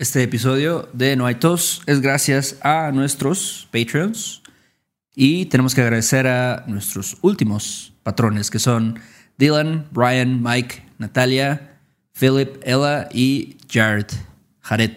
Este 0.00 0.22
episodio 0.22 0.88
de 0.94 1.14
No 1.14 1.26
hay 1.26 1.34
tos 1.34 1.82
es 1.84 2.00
gracias 2.00 2.56
a 2.62 2.90
nuestros 2.90 3.68
Patreons 3.70 4.40
y 5.14 5.44
tenemos 5.46 5.74
que 5.74 5.82
agradecer 5.82 6.26
a 6.26 6.64
nuestros 6.66 7.18
últimos 7.20 7.92
patrones 8.02 8.50
que 8.50 8.58
son 8.58 8.98
Dylan, 9.36 9.88
Brian, 9.90 10.42
Mike, 10.42 10.86
Natalia, 10.96 11.78
Philip, 12.18 12.56
Ella 12.64 13.10
y 13.12 13.58
Jared. 13.70 14.06
Jared. 14.60 14.92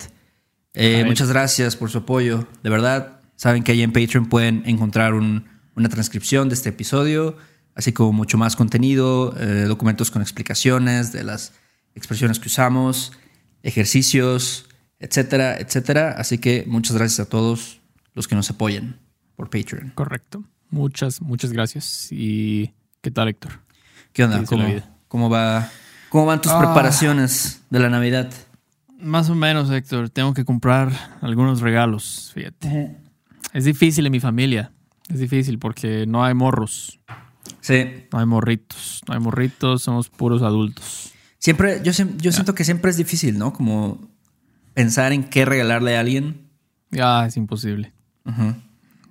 Eh, 0.74 0.92
Jared. 0.94 1.06
muchas 1.06 1.28
gracias 1.28 1.76
por 1.76 1.90
su 1.90 1.98
apoyo. 1.98 2.48
De 2.64 2.70
verdad, 2.70 3.20
saben 3.36 3.62
que 3.64 3.74
ahí 3.74 3.82
en 3.84 3.92
Patreon 3.92 4.28
pueden 4.30 4.64
encontrar 4.66 5.16
un- 5.16 5.44
una 5.76 5.90
transcripción 5.90 6.48
de 6.48 6.56
este 6.56 6.70
episodio, 6.70 7.36
así 7.76 7.92
como 7.92 8.14
mucho 8.14 8.38
más 8.38 8.56
contenido, 8.56 9.36
eh, 9.38 9.66
documentos 9.68 10.12
con 10.12 10.22
explicaciones 10.22 11.12
de 11.12 11.26
las 11.26 11.52
expresiones 11.94 12.40
que 12.40 12.48
usamos, 12.48 13.12
ejercicios, 13.64 14.68
etcétera, 15.04 15.58
etcétera. 15.60 16.16
Así 16.18 16.38
que 16.38 16.64
muchas 16.68 16.96
gracias 16.98 17.20
a 17.26 17.30
todos 17.30 17.80
los 18.14 18.28
que 18.28 18.36
nos 18.36 18.50
apoyan 18.50 19.00
por 19.36 19.50
Patreon. 19.50 19.92
Correcto. 19.96 20.44
Muchas, 20.70 21.22
muchas 21.22 21.52
gracias. 21.52 22.08
¿Y 22.12 22.72
qué 23.02 23.12
tal, 23.12 23.28
Héctor? 23.28 23.60
¿Qué 24.14 24.24
onda? 24.24 24.38
¿Qué 24.38 24.42
dice 24.42 24.58
la 24.58 24.90
¿Cómo, 25.08 25.30
va? 25.30 25.70
¿Cómo 26.10 26.26
van 26.26 26.42
tus 26.42 26.52
Ah. 26.52 26.60
preparaciones 26.60 27.62
de 27.70 27.80
la 27.80 27.90
Navidad? 27.90 28.32
Más 29.00 29.30
o 29.30 29.36
menos, 29.36 29.70
Héctor. 29.70 30.10
Tengo 30.10 30.34
que 30.34 30.46
comprar 30.46 30.92
algunos 31.22 31.62
regalos, 31.62 32.32
fíjate. 32.34 32.96
Es 33.54 33.66
difícil 33.66 34.06
en 34.06 34.12
mi 34.12 34.20
familia. 34.20 34.72
Es 35.10 35.20
difícil 35.20 35.60
porque 35.60 36.06
no 36.08 36.24
hay 36.24 36.34
morros, 36.34 37.00
Sí. 37.60 38.06
no 38.12 38.20
hay 38.20 38.26
morritos, 38.26 39.02
no 39.08 39.14
hay 39.14 39.20
morritos, 39.20 39.84
somos 39.84 40.10
puros 40.10 40.42
adultos. 40.42 41.12
Siempre, 41.38 41.82
yo, 41.84 41.92
yo 42.18 42.32
siento 42.32 42.56
que 42.56 42.64
siempre 42.64 42.90
es 42.90 42.98
difícil, 42.98 43.38
¿no? 43.38 43.52
Como 43.52 44.00
pensar 44.74 45.14
en 45.14 45.24
qué 45.24 45.46
regalarle 45.46 45.98
a 45.98 46.00
alguien. 46.02 46.50
Ya 46.92 47.26
es 47.26 47.38
imposible. 47.38 47.94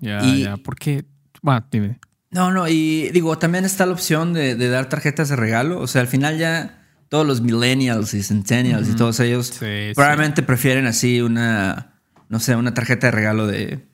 Ya, 0.00 0.25
Y- 0.25 0.42
ya. 0.45 0.56
¿Por 0.56 0.77
qué? 0.77 1.05
Bueno, 1.42 1.64
dime. 1.70 1.98
No, 2.31 2.50
no, 2.50 2.67
y 2.67 3.11
digo, 3.12 3.36
también 3.39 3.64
está 3.64 3.84
la 3.84 3.92
opción 3.92 4.33
de, 4.33 4.55
de 4.55 4.69
dar 4.69 4.89
tarjetas 4.89 5.28
de 5.28 5.36
regalo. 5.36 5.81
O 5.81 5.86
sea, 5.86 6.01
al 6.01 6.09
final 6.09 6.39
ya 6.39 6.83
todos 7.09 7.27
los 7.27 7.42
millennials 7.42 8.14
y 8.14 8.23
centennials 8.23 8.89
y 8.89 8.95
todos 8.97 9.20
ellos 9.20 9.48
Sí, 9.48 9.59
sí. 9.59 9.92
probablemente 9.95 10.42
prefieren 10.42 10.86
así 10.86 11.20
una, 11.20 12.01
no 12.31 12.41
sé, 12.41 12.56
una 12.56 12.73
tarjeta 12.73 13.08
de 13.08 13.11
regalo 13.11 13.47
de 13.47 13.86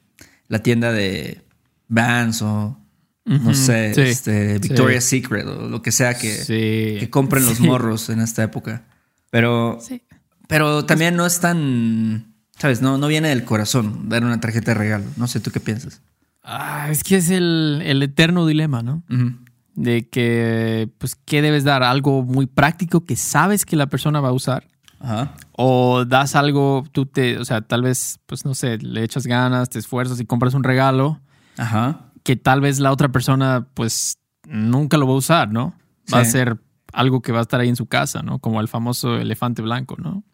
la 0.46 0.60
tienda 0.60 0.92
de 0.92 1.44
Vans 1.88 2.40
o, 2.42 2.78
no 3.24 3.54
sé, 3.54 3.92
sí, 3.94 4.02
este, 4.02 4.54
sí. 4.54 4.68
Victoria's 4.68 5.04
Secret 5.04 5.44
o 5.46 5.68
lo 5.68 5.82
que 5.82 5.90
sea 5.90 6.14
que, 6.16 6.30
Sí. 6.32 7.00
que 7.00 7.08
compren 7.10 7.44
los 7.44 7.56
Sí. 7.58 7.64
morros 7.64 8.08
en 8.08 8.20
esta 8.20 8.44
época. 8.44 8.84
Pero, 9.30 9.78
Sí. 9.80 10.00
Pero 10.48 10.84
también 10.84 11.14
no 11.14 11.24
es 11.24 11.38
tan, 11.38 12.34
¿sabes? 12.58 12.82
No, 12.82 12.98
no 12.98 13.06
viene 13.06 13.28
del 13.28 13.44
corazón 13.44 14.08
dar 14.08 14.24
una 14.24 14.40
tarjeta 14.40 14.72
de 14.72 14.78
regalo. 14.78 15.04
No 15.16 15.28
sé, 15.28 15.38
¿tú 15.38 15.52
qué 15.52 15.60
piensas? 15.60 16.02
Ah, 16.42 16.88
es 16.90 17.04
que 17.04 17.16
es 17.16 17.30
el, 17.30 17.80
el 17.84 18.02
eterno 18.02 18.46
dilema, 18.46 18.82
¿no? 18.82 19.04
Ujú. 19.08 19.32
De 19.74 20.08
que, 20.08 20.88
pues, 20.98 21.14
¿qué 21.24 21.40
debes 21.42 21.62
dar? 21.62 21.82
Algo 21.84 22.22
muy 22.24 22.46
práctico 22.46 23.04
que 23.04 23.14
sabes 23.14 23.64
que 23.64 23.76
la 23.76 23.86
persona 23.86 24.20
va 24.20 24.30
a 24.30 24.32
usar. 24.32 24.66
Ajá. 24.98 25.34
O 25.52 26.04
das 26.04 26.34
algo, 26.34 26.84
tú 26.90 27.06
te, 27.06 27.38
o 27.38 27.44
sea, 27.44 27.60
tal 27.60 27.82
vez, 27.82 28.18
pues 28.26 28.44
no 28.44 28.54
sé, 28.54 28.78
le 28.78 29.04
echas 29.04 29.26
ganas, 29.28 29.68
te 29.70 29.78
esfuerzas 29.78 30.18
y 30.18 30.24
compras 30.26 30.54
un 30.54 30.64
regalo 30.64 31.20
Ajá. 31.56 32.00
que 32.24 32.34
tal 32.34 32.60
vez 32.60 32.80
la 32.80 32.90
otra 32.90 33.10
persona, 33.10 33.68
pues, 33.74 34.16
nunca 34.48 34.96
lo 34.96 35.06
va 35.06 35.12
a 35.12 35.16
usar, 35.18 35.52
¿no? 35.52 35.74
Va 36.12 36.24
Sí. 36.24 36.28
a 36.28 36.32
ser 36.32 36.58
algo 36.98 37.22
que 37.22 37.30
va 37.30 37.38
a 37.38 37.42
estar 37.42 37.60
ahí 37.60 37.68
en 37.68 37.76
su 37.76 37.86
casa, 37.86 38.22
¿no? 38.22 38.40
Como 38.40 38.60
el 38.60 38.66
famoso 38.66 39.16
elefante 39.16 39.62
blanco, 39.62 39.96
¿no? 39.98 40.24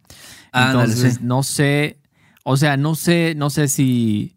Entonces, 0.52 1.14
sí. 1.14 1.20
no 1.22 1.42
sé, 1.42 1.98
o 2.42 2.56
sea, 2.56 2.76
no 2.78 2.94
sé, 2.94 3.34
no 3.36 3.50
sé 3.50 3.68
si, 3.68 4.34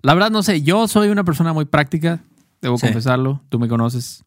la 0.00 0.14
verdad 0.14 0.30
no 0.30 0.42
sé, 0.44 0.62
yo 0.62 0.86
soy 0.86 1.08
una 1.08 1.24
persona 1.24 1.52
muy 1.52 1.64
práctica, 1.64 2.20
debo 2.62 2.78
Sí. 2.78 2.86
confesarlo, 2.86 3.42
tú 3.48 3.58
me 3.58 3.66
conoces. 3.68 4.22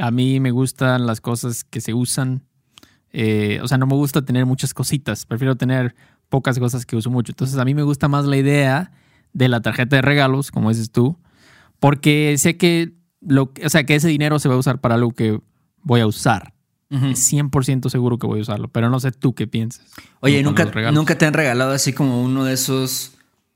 A 0.00 0.10
mí 0.10 0.40
me 0.40 0.50
gustan 0.50 1.06
las 1.06 1.20
cosas 1.20 1.62
que 1.64 1.80
se 1.82 1.92
usan, 1.92 2.44
eh, 3.12 3.60
o 3.62 3.68
sea, 3.68 3.76
no 3.76 3.86
me 3.86 3.94
gusta 3.94 4.22
tener 4.24 4.46
muchas 4.46 4.72
cositas, 4.72 5.26
prefiero 5.26 5.56
tener 5.56 5.94
pocas 6.30 6.58
cosas 6.58 6.86
que 6.86 6.96
uso 6.96 7.10
mucho. 7.10 7.32
Entonces, 7.32 7.58
a 7.58 7.64
mí 7.66 7.74
me 7.74 7.82
gusta 7.82 8.08
más 8.08 8.24
la 8.24 8.36
idea 8.38 8.92
de 9.34 9.48
la 9.48 9.60
tarjeta 9.60 9.96
de 9.96 10.02
regalos, 10.02 10.50
como 10.50 10.70
dices 10.70 10.90
tú, 10.90 11.18
porque 11.80 12.34
sé 12.38 12.56
que, 12.56 12.94
lo, 13.20 13.52
o 13.64 13.68
sea, 13.68 13.84
que 13.84 13.94
ese 13.96 14.08
dinero 14.08 14.38
se 14.38 14.48
va 14.48 14.54
a 14.54 14.58
usar 14.58 14.80
para 14.80 14.94
algo 14.94 15.10
que 15.12 15.38
voy 15.82 16.00
a 16.00 16.06
usar. 16.06 16.54
Ujú. 16.90 17.06
100% 17.06 17.90
seguro 17.90 18.18
que 18.18 18.26
voy 18.26 18.38
a 18.38 18.42
usarlo, 18.42 18.68
pero 18.68 18.88
no 18.88 18.98
sé 19.00 19.12
tú 19.12 19.34
qué 19.34 19.46
piensas. 19.46 19.84
Oye, 20.20 20.42
¿nunca. 20.42 20.64
¿nunca 20.90 21.18
te 21.18 21.26
han 21.26 21.34
regalado 21.34 21.72
así 21.72 21.92
como 21.92 22.22
uno 22.22 22.44
de 22.44 22.54
esos 22.54 23.12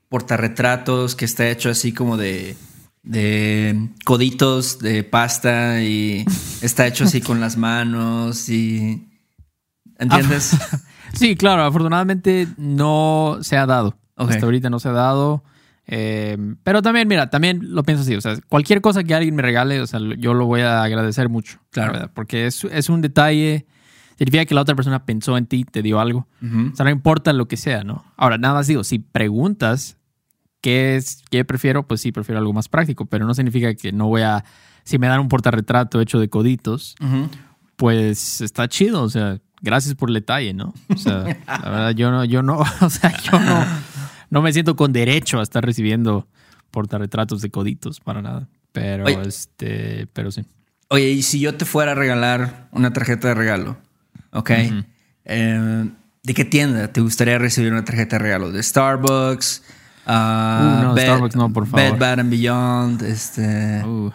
portarretratos 0.09 1.15
que 1.15 1.25
está 1.25 1.49
hecho 1.49 1.69
así 1.69 1.91
como 1.93 2.17
de, 2.17 2.55
de 3.01 3.89
coditos 4.05 4.77
de 4.79 5.03
pasta 5.03 5.81
y 5.81 6.25
está 6.61 6.85
hecho 6.85 7.05
así 7.05 7.21
con 7.21 7.39
las 7.39 7.57
manos 7.57 8.49
y... 8.49 9.07
¿Entiendes? 9.97 10.55
Sí, 11.13 11.35
claro, 11.35 11.63
afortunadamente 11.63 12.47
no 12.57 13.37
se 13.41 13.55
ha 13.55 13.67
dado. 13.67 13.95
Hasta 14.15 14.45
ahorita 14.45 14.71
no 14.71 14.79
se 14.79 14.89
ha 14.89 14.93
dado. 14.93 15.43
Eh, 15.87 16.37
pero 16.63 16.81
también, 16.81 17.07
mira, 17.07 17.29
también 17.29 17.73
lo 17.73 17.83
pienso 17.83 18.03
así. 18.03 18.15
O 18.15 18.21
sea, 18.21 18.37
cualquier 18.49 18.81
cosa 18.81 19.03
que 19.03 19.13
alguien 19.13 19.35
me 19.35 19.41
regale, 19.41 19.81
o 19.81 19.87
sea, 19.87 19.99
yo 20.17 20.33
lo 20.33 20.45
voy 20.45 20.61
a 20.61 20.83
agradecer 20.83 21.29
mucho. 21.29 21.59
Claro. 21.71 21.91
la 21.93 21.99
verdad, 21.99 22.11
porque 22.13 22.47
es, 22.47 22.63
es 22.65 22.89
un 22.89 23.01
detalle. 23.01 23.65
Significa 24.17 24.45
que 24.45 24.55
la 24.55 24.61
otra 24.61 24.75
persona 24.75 25.05
pensó 25.05 25.37
en 25.37 25.45
ti, 25.47 25.65
te 25.65 25.81
dio 25.81 25.99
algo. 25.99 26.27
Ujú. 26.41 26.69
O 26.71 26.75
sea, 26.75 26.85
no 26.85 26.91
importa 26.91 27.33
lo 27.33 27.47
que 27.47 27.57
sea, 27.57 27.83
¿no? 27.83 28.05
Ahora, 28.15 28.37
nada 28.37 28.53
más 28.53 28.67
digo, 28.67 28.83
si 28.83 28.99
preguntas 28.99 29.97
qué 30.61 30.95
es, 30.95 31.23
qué 31.29 31.43
prefiero, 31.43 31.87
pues 31.87 31.99
sí, 32.01 32.11
prefiero 32.11 32.39
algo 32.39 32.53
más 32.53 32.69
práctico, 32.69 33.05
pero 33.05 33.25
no 33.25 33.33
significa 33.33 33.73
que 33.73 33.91
no 33.91 34.07
voy 34.07 34.21
a. 34.21 34.45
Si 34.85 34.97
me 34.99 35.07
dan 35.07 35.19
un 35.19 35.27
portarretrato 35.29 35.99
hecho 35.99 36.19
de 36.19 36.29
coditos, 36.29 36.95
Ujú. 37.01 37.29
pues 37.75 38.39
está 38.41 38.67
chido, 38.67 39.01
o 39.03 39.09
sea, 39.09 39.39
gracias 39.61 39.95
por 39.95 40.09
el 40.09 40.13
detalle, 40.15 40.53
¿no? 40.53 40.73
O 40.89 40.97
sea, 40.97 41.23
la 41.47 41.69
verdad, 41.69 41.91
yo 41.91 42.11
no, 42.11 42.23
yo 42.25 42.43
no, 42.43 42.57
o 42.81 42.89
sea, 42.89 43.13
yo 43.23 43.39
no, 43.39 43.65
no 44.33 44.41
me 44.41 44.51
siento 44.51 44.75
con 44.75 44.91
derecho 44.93 45.39
a 45.39 45.43
estar 45.43 45.63
recibiendo 45.63 46.27
portarretratos 46.71 47.41
de 47.41 47.51
coditos 47.51 47.99
para 47.99 48.21
nada. 48.23 48.47
Pero 48.71 49.05
Oye. 49.05 49.21
este, 49.27 50.07
pero 50.11 50.31
sí. 50.31 50.43
Oye, 50.89 51.09
y 51.11 51.21
si 51.21 51.39
yo 51.39 51.53
te 51.55 51.65
fuera 51.65 51.91
a 51.91 51.95
regalar 51.95 52.67
una 52.71 52.91
tarjeta 52.91 53.27
de 53.27 53.35
regalo, 53.35 53.77
¿ok? 54.31 54.51
Eh, 55.25 55.89
¿De 56.23 56.33
qué 56.33 56.45
tienda 56.45 56.87
te 56.91 57.01
gustaría 57.01 57.37
recibir 57.37 57.71
una 57.71 57.85
tarjeta 57.85 58.17
de 58.17 58.23
regalo? 58.23 58.51
¿De 58.51 58.63
Starbucks? 58.63 59.63
Ah, 60.07 60.79
Uh, 60.81 60.83
no, 60.83 60.97
Starbucks 60.97 61.35
no, 61.35 61.53
por 61.53 61.67
favor. 61.67 61.91
Bed 61.91 61.99
Bath 61.99 62.19
and 62.19 62.29
Beyond, 62.31 63.01
este, 63.03 63.83
Uh, 63.85 64.11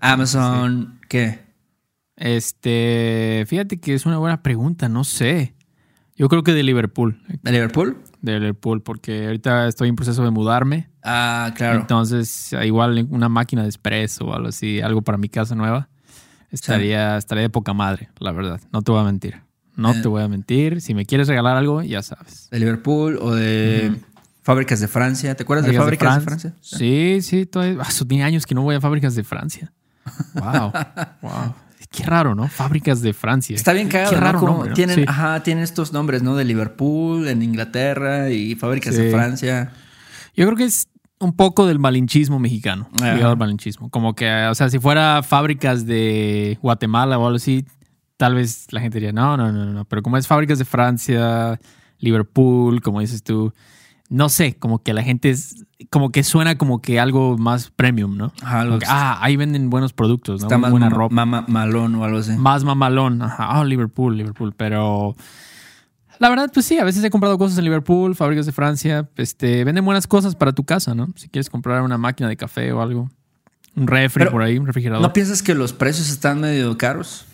Amazon, 0.00 0.98
¿qué? 1.08 1.40
este, 2.16 3.44
fíjate 3.46 3.78
que 3.78 3.94
es 3.94 4.06
una 4.06 4.18
buena 4.18 4.42
pregunta, 4.42 4.88
no 4.88 5.04
sé. 5.04 5.54
Yo 6.16 6.28
creo 6.28 6.42
que 6.42 6.52
de 6.52 6.62
Liverpool, 6.62 7.22
¿De 7.42 7.52
Liverpool? 7.52 7.98
De 8.22 8.38
Liverpool, 8.40 8.82
porque 8.82 9.26
ahorita 9.26 9.68
estoy 9.68 9.88
en 9.88 9.96
proceso 9.96 10.24
de 10.24 10.30
mudarme. 10.30 10.88
Ah, 11.02 11.52
claro. 11.56 11.80
Entonces, 11.80 12.52
igual 12.64 13.06
una 13.10 13.28
máquina 13.28 13.62
de 13.62 13.68
espresso 13.68 14.26
o 14.26 14.34
algo 14.34 14.48
así, 14.48 14.80
algo 14.80 15.02
para 15.02 15.18
mi 15.18 15.28
casa 15.28 15.54
nueva, 15.54 15.88
estaría, 16.50 17.16
estaría 17.16 17.42
de 17.42 17.50
poca 17.50 17.72
madre, 17.72 18.08
la 18.18 18.32
verdad. 18.32 18.60
No 18.72 18.82
te 18.82 18.90
voy 18.92 19.00
a 19.00 19.04
mentir. 19.04 19.40
No 19.76 19.92
Eh. 19.92 20.00
te 20.02 20.08
voy 20.08 20.22
a 20.22 20.28
mentir. 20.28 20.80
Si 20.80 20.92
me 20.94 21.06
quieres 21.06 21.28
regalar 21.28 21.56
algo, 21.56 21.82
ya 21.82 22.02
sabes. 22.02 22.48
¿De 22.50 22.58
Liverpool 22.58 23.18
o 23.22 23.32
de 23.34 23.94
Fábricas 24.42 24.80
de 24.80 24.88
Francia? 24.88 25.36
¿Te 25.36 25.44
acuerdas 25.44 25.66
de 25.66 25.72
Fábricas 25.74 26.16
de, 26.16 26.20
Francia? 26.22 26.54
Sí, 26.60 27.20
sí. 27.22 27.46
Todavía, 27.46 27.78
ah, 27.82 27.88
tiene 28.08 28.24
años 28.24 28.44
que 28.44 28.54
no 28.54 28.62
voy 28.62 28.74
a 28.74 28.80
fábricas 28.80 29.14
de 29.14 29.22
Francia. 29.24 29.72
Wow. 30.34 30.72
wow. 31.22 31.54
Qué 31.90 32.04
raro, 32.04 32.34
¿no? 32.34 32.48
Fábricas 32.48 33.00
de 33.00 33.12
Francia. 33.14 33.56
Está 33.56 33.72
bien 33.72 33.88
cagado, 33.88 34.10
Qué 34.10 34.16
¿no? 34.16 34.22
raro 34.22 34.40
nombre, 34.42 34.68
¿no? 34.70 34.74
tienen, 34.74 34.96
Sí. 34.96 35.04
ajá, 35.06 35.42
tienen 35.42 35.64
estos 35.64 35.92
nombres, 35.92 36.22
¿no? 36.22 36.36
De 36.36 36.44
Liverpool, 36.44 37.28
en 37.28 37.42
Inglaterra 37.42 38.30
y 38.30 38.54
Fábricas 38.54 38.94
de. 38.96 39.10
Francia. 39.10 39.72
Yo 40.36 40.44
creo 40.46 40.56
que 40.56 40.64
es 40.64 40.86
un 41.18 41.32
poco 41.34 41.66
del 41.66 41.78
malinchismo 41.78 42.38
mexicano. 42.38 42.88
Ligado 43.00 43.30
al 43.30 43.36
malinchismo. 43.38 43.90
Como 43.90 44.14
que, 44.14 44.30
o 44.50 44.54
sea, 44.54 44.68
si 44.70 44.78
fuera 44.78 45.22
fábricas 45.22 45.86
de 45.86 46.58
Guatemala 46.62 47.18
o 47.18 47.26
algo 47.26 47.36
así, 47.36 47.64
tal 48.16 48.34
vez 48.34 48.66
la 48.70 48.80
gente 48.80 48.98
diría, 48.98 49.12
no, 49.12 49.36
no, 49.36 49.50
no, 49.50 49.64
no. 49.64 49.84
Pero 49.86 50.02
como 50.02 50.16
es 50.16 50.26
fábricas 50.26 50.58
de 50.58 50.64
Francia, 50.64 51.58
Liverpool, 51.98 52.80
como 52.82 53.00
dices 53.00 53.22
tú, 53.22 53.52
no 54.10 54.28
sé, 54.28 54.54
como 54.56 54.82
que 54.82 54.94
la 54.94 55.02
gente 55.02 55.30
es, 55.30 55.64
como 55.90 56.10
que 56.10 56.22
suena 56.22 56.56
como 56.58 56.80
que 56.80 56.98
algo 56.98 57.36
más 57.38 57.70
premium, 57.70 58.16
¿no? 58.16 58.32
Ajá, 58.42 58.60
algo 58.60 58.72
Como 58.74 58.80
que, 58.80 58.86
ah, 58.88 59.18
ahí 59.20 59.36
venden 59.36 59.68
buenos 59.70 59.92
productos, 59.92 60.40
¿no? 60.40 60.46
Está 60.46 60.58
más 60.58 60.70
buena 60.70 60.88
ropa. 60.88 61.14
mama- 61.14 61.44
malón 61.48 61.94
o 61.96 62.04
algo 62.04 62.18
así. 62.18 62.32
Más 62.32 62.64
mamalón. 62.64 63.20
Ajá, 63.22 63.60
oh, 63.60 63.64
Liverpool, 63.64 64.16
Liverpool. 64.16 64.54
Pero 64.56 65.14
la 66.18 66.28
verdad, 66.30 66.50
pues 66.52 66.66
sí, 66.66 66.78
a 66.78 66.84
veces 66.84 67.04
he 67.04 67.10
comprado 67.10 67.36
cosas 67.38 67.58
en 67.58 67.64
Liverpool, 67.64 68.14
fábricas 68.16 68.46
de 68.46 68.52
Francia. 68.52 69.08
Este, 69.16 69.62
venden 69.64 69.84
buenas 69.84 70.06
cosas 70.06 70.34
para 70.34 70.52
tu 70.52 70.64
casa, 70.64 70.94
¿no? 70.94 71.08
Si 71.16 71.28
quieres 71.28 71.50
comprar 71.50 71.82
una 71.82 71.98
máquina 71.98 72.28
de 72.28 72.36
café 72.36 72.72
o 72.72 72.80
algo. 72.82 73.10
Un 73.76 73.86
refri 73.86 74.20
Pero, 74.20 74.32
por 74.32 74.42
ahí, 74.42 74.58
un 74.58 74.66
refrigerador. 74.66 75.02
¿No 75.02 75.12
piensas 75.12 75.42
que 75.42 75.54
los 75.54 75.72
precios 75.72 76.10
están 76.10 76.40
medio 76.40 76.76
caros? 76.76 77.26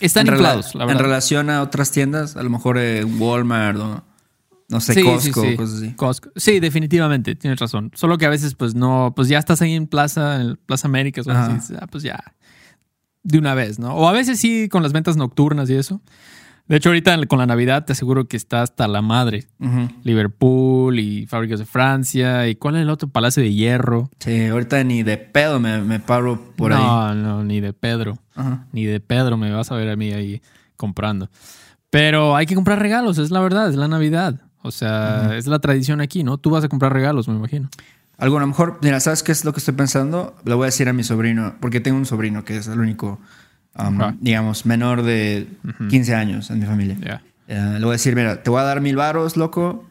Están 0.00 0.26
en, 0.26 0.34
inflados, 0.34 0.74
la 0.74 0.82
en 0.82 0.88
verdad. 0.88 1.02
relación 1.04 1.48
a 1.48 1.62
otras 1.62 1.92
tiendas, 1.92 2.36
a 2.36 2.42
lo 2.42 2.50
mejor 2.50 2.76
en 2.76 3.20
Walmart 3.22 3.78
o 3.78 4.02
no 4.72 4.80
sé, 4.80 4.94
Sí, 4.94 5.02
Costco, 5.04 5.42
sí, 5.42 5.50
sí. 5.50 5.56
cosas 5.56 5.76
así. 5.76 5.92
Costco. 5.92 6.30
Sí, 6.34 6.58
definitivamente, 6.58 7.36
tienes 7.36 7.60
razón. 7.60 7.92
Solo 7.94 8.18
que 8.18 8.26
a 8.26 8.30
veces, 8.30 8.54
pues 8.56 8.74
no, 8.74 9.12
pues 9.14 9.28
ya 9.28 9.38
estás 9.38 9.62
ahí 9.62 9.74
en 9.74 9.86
Plaza, 9.86 10.40
en 10.40 10.56
Plaza 10.66 10.88
América, 10.88 11.20
o 11.24 11.30
así, 11.30 11.74
ah, 11.78 11.86
pues 11.90 12.02
ya, 12.02 12.18
de 13.22 13.38
una 13.38 13.54
vez, 13.54 13.78
¿no? 13.78 13.94
O 13.94 14.08
a 14.08 14.12
veces 14.12 14.40
sí 14.40 14.68
con 14.68 14.82
las 14.82 14.92
ventas 14.92 15.16
nocturnas 15.16 15.70
y 15.70 15.74
eso. 15.74 16.00
De 16.68 16.76
hecho, 16.76 16.88
ahorita 16.90 17.26
con 17.26 17.38
la 17.40 17.46
Navidad 17.46 17.84
te 17.84 17.92
aseguro 17.92 18.28
que 18.28 18.36
está 18.36 18.62
hasta 18.62 18.88
la 18.88 19.02
madre. 19.02 19.46
Ujú. 19.58 19.88
Liverpool 20.04 20.98
y 21.00 21.26
Fábricas 21.26 21.58
de 21.58 21.66
Francia 21.66 22.48
y 22.48 22.54
¿cuál 22.54 22.76
es 22.76 22.82
el 22.82 22.88
otro? 22.90 23.08
Palacio 23.08 23.42
de 23.42 23.52
Hierro. 23.52 24.08
Sí, 24.20 24.46
ahorita 24.46 24.82
ni 24.84 25.02
de 25.02 25.18
pedo 25.18 25.60
me, 25.60 25.82
me 25.82 25.98
paro 26.00 26.40
por 26.56 26.72
ahí. 26.72 26.80
no, 26.82 27.14
no, 27.14 27.44
ni 27.44 27.60
de 27.60 27.72
Pedro. 27.72 28.16
Ajá. 28.34 28.66
Ni 28.72 28.84
de 28.84 29.00
Pedro 29.00 29.36
me 29.36 29.50
vas 29.50 29.70
a 29.70 29.74
ver 29.74 29.90
a 29.90 29.96
mí 29.96 30.12
ahí 30.12 30.40
comprando. 30.76 31.28
Pero 31.90 32.36
hay 32.36 32.46
que 32.46 32.54
comprar 32.54 32.78
regalos, 32.78 33.18
es 33.18 33.30
la 33.30 33.40
verdad, 33.40 33.68
es 33.68 33.74
la 33.76 33.88
Navidad. 33.88 34.40
O 34.62 34.70
sea, 34.70 35.36
es 35.36 35.46
la 35.46 35.58
tradición 35.58 36.00
aquí, 36.00 36.22
¿no? 36.24 36.38
Tú 36.38 36.50
vas 36.50 36.64
a 36.64 36.68
comprar 36.68 36.92
regalos, 36.92 37.28
me 37.28 37.34
imagino. 37.34 37.68
Algo 38.18 38.36
a 38.36 38.40
lo 38.40 38.46
mejor, 38.46 38.78
mira, 38.82 39.00
¿sabes 39.00 39.22
qué 39.22 39.32
es 39.32 39.44
lo 39.44 39.52
que 39.52 39.58
estoy 39.58 39.74
pensando? 39.74 40.36
Le 40.44 40.54
voy 40.54 40.64
a 40.64 40.66
decir 40.66 40.88
a 40.88 40.92
mi 40.92 41.02
sobrino, 41.02 41.54
porque 41.60 41.80
tengo 41.80 41.96
un 41.98 42.06
sobrino 42.06 42.44
que 42.44 42.56
es 42.58 42.68
el 42.68 42.78
único, 42.78 43.18
um, 43.76 43.98
digamos, 44.20 44.64
menor 44.66 45.02
de 45.02 45.48
15 45.90 46.14
años 46.14 46.50
en 46.50 46.60
mi 46.60 46.66
familia. 46.66 47.20
Eh, 47.48 47.74
le 47.74 47.80
voy 47.80 47.88
a 47.90 47.92
decir, 47.92 48.14
mira, 48.14 48.42
te 48.42 48.50
voy 48.50 48.60
a 48.60 48.64
dar 48.64 48.80
mil 48.80 48.94
varos, 48.96 49.36
loco. 49.36 49.84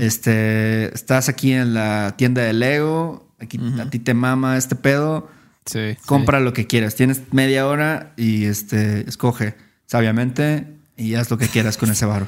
Este, 0.00 0.94
estás 0.94 1.28
aquí 1.28 1.52
en 1.52 1.72
la 1.74 2.14
tienda 2.16 2.42
de 2.42 2.52
Lego, 2.52 3.26
aquí 3.38 3.58
a 3.80 3.88
ti 3.88 3.98
te 3.98 4.12
mama 4.14 4.56
este 4.56 4.74
pedo, 4.76 5.28
Sí. 5.64 5.96
compra 6.06 6.40
lo 6.40 6.52
que 6.52 6.66
quieras. 6.66 6.94
Tienes 6.96 7.22
media 7.32 7.66
hora 7.66 8.12
y 8.16 8.44
este, 8.44 9.08
escoge 9.08 9.54
sabiamente 9.86 10.66
y 10.96 11.14
haz 11.14 11.30
lo 11.30 11.38
que 11.38 11.46
quieras 11.48 11.76
con 11.76 11.90
ese 11.90 12.04
varo. 12.06 12.26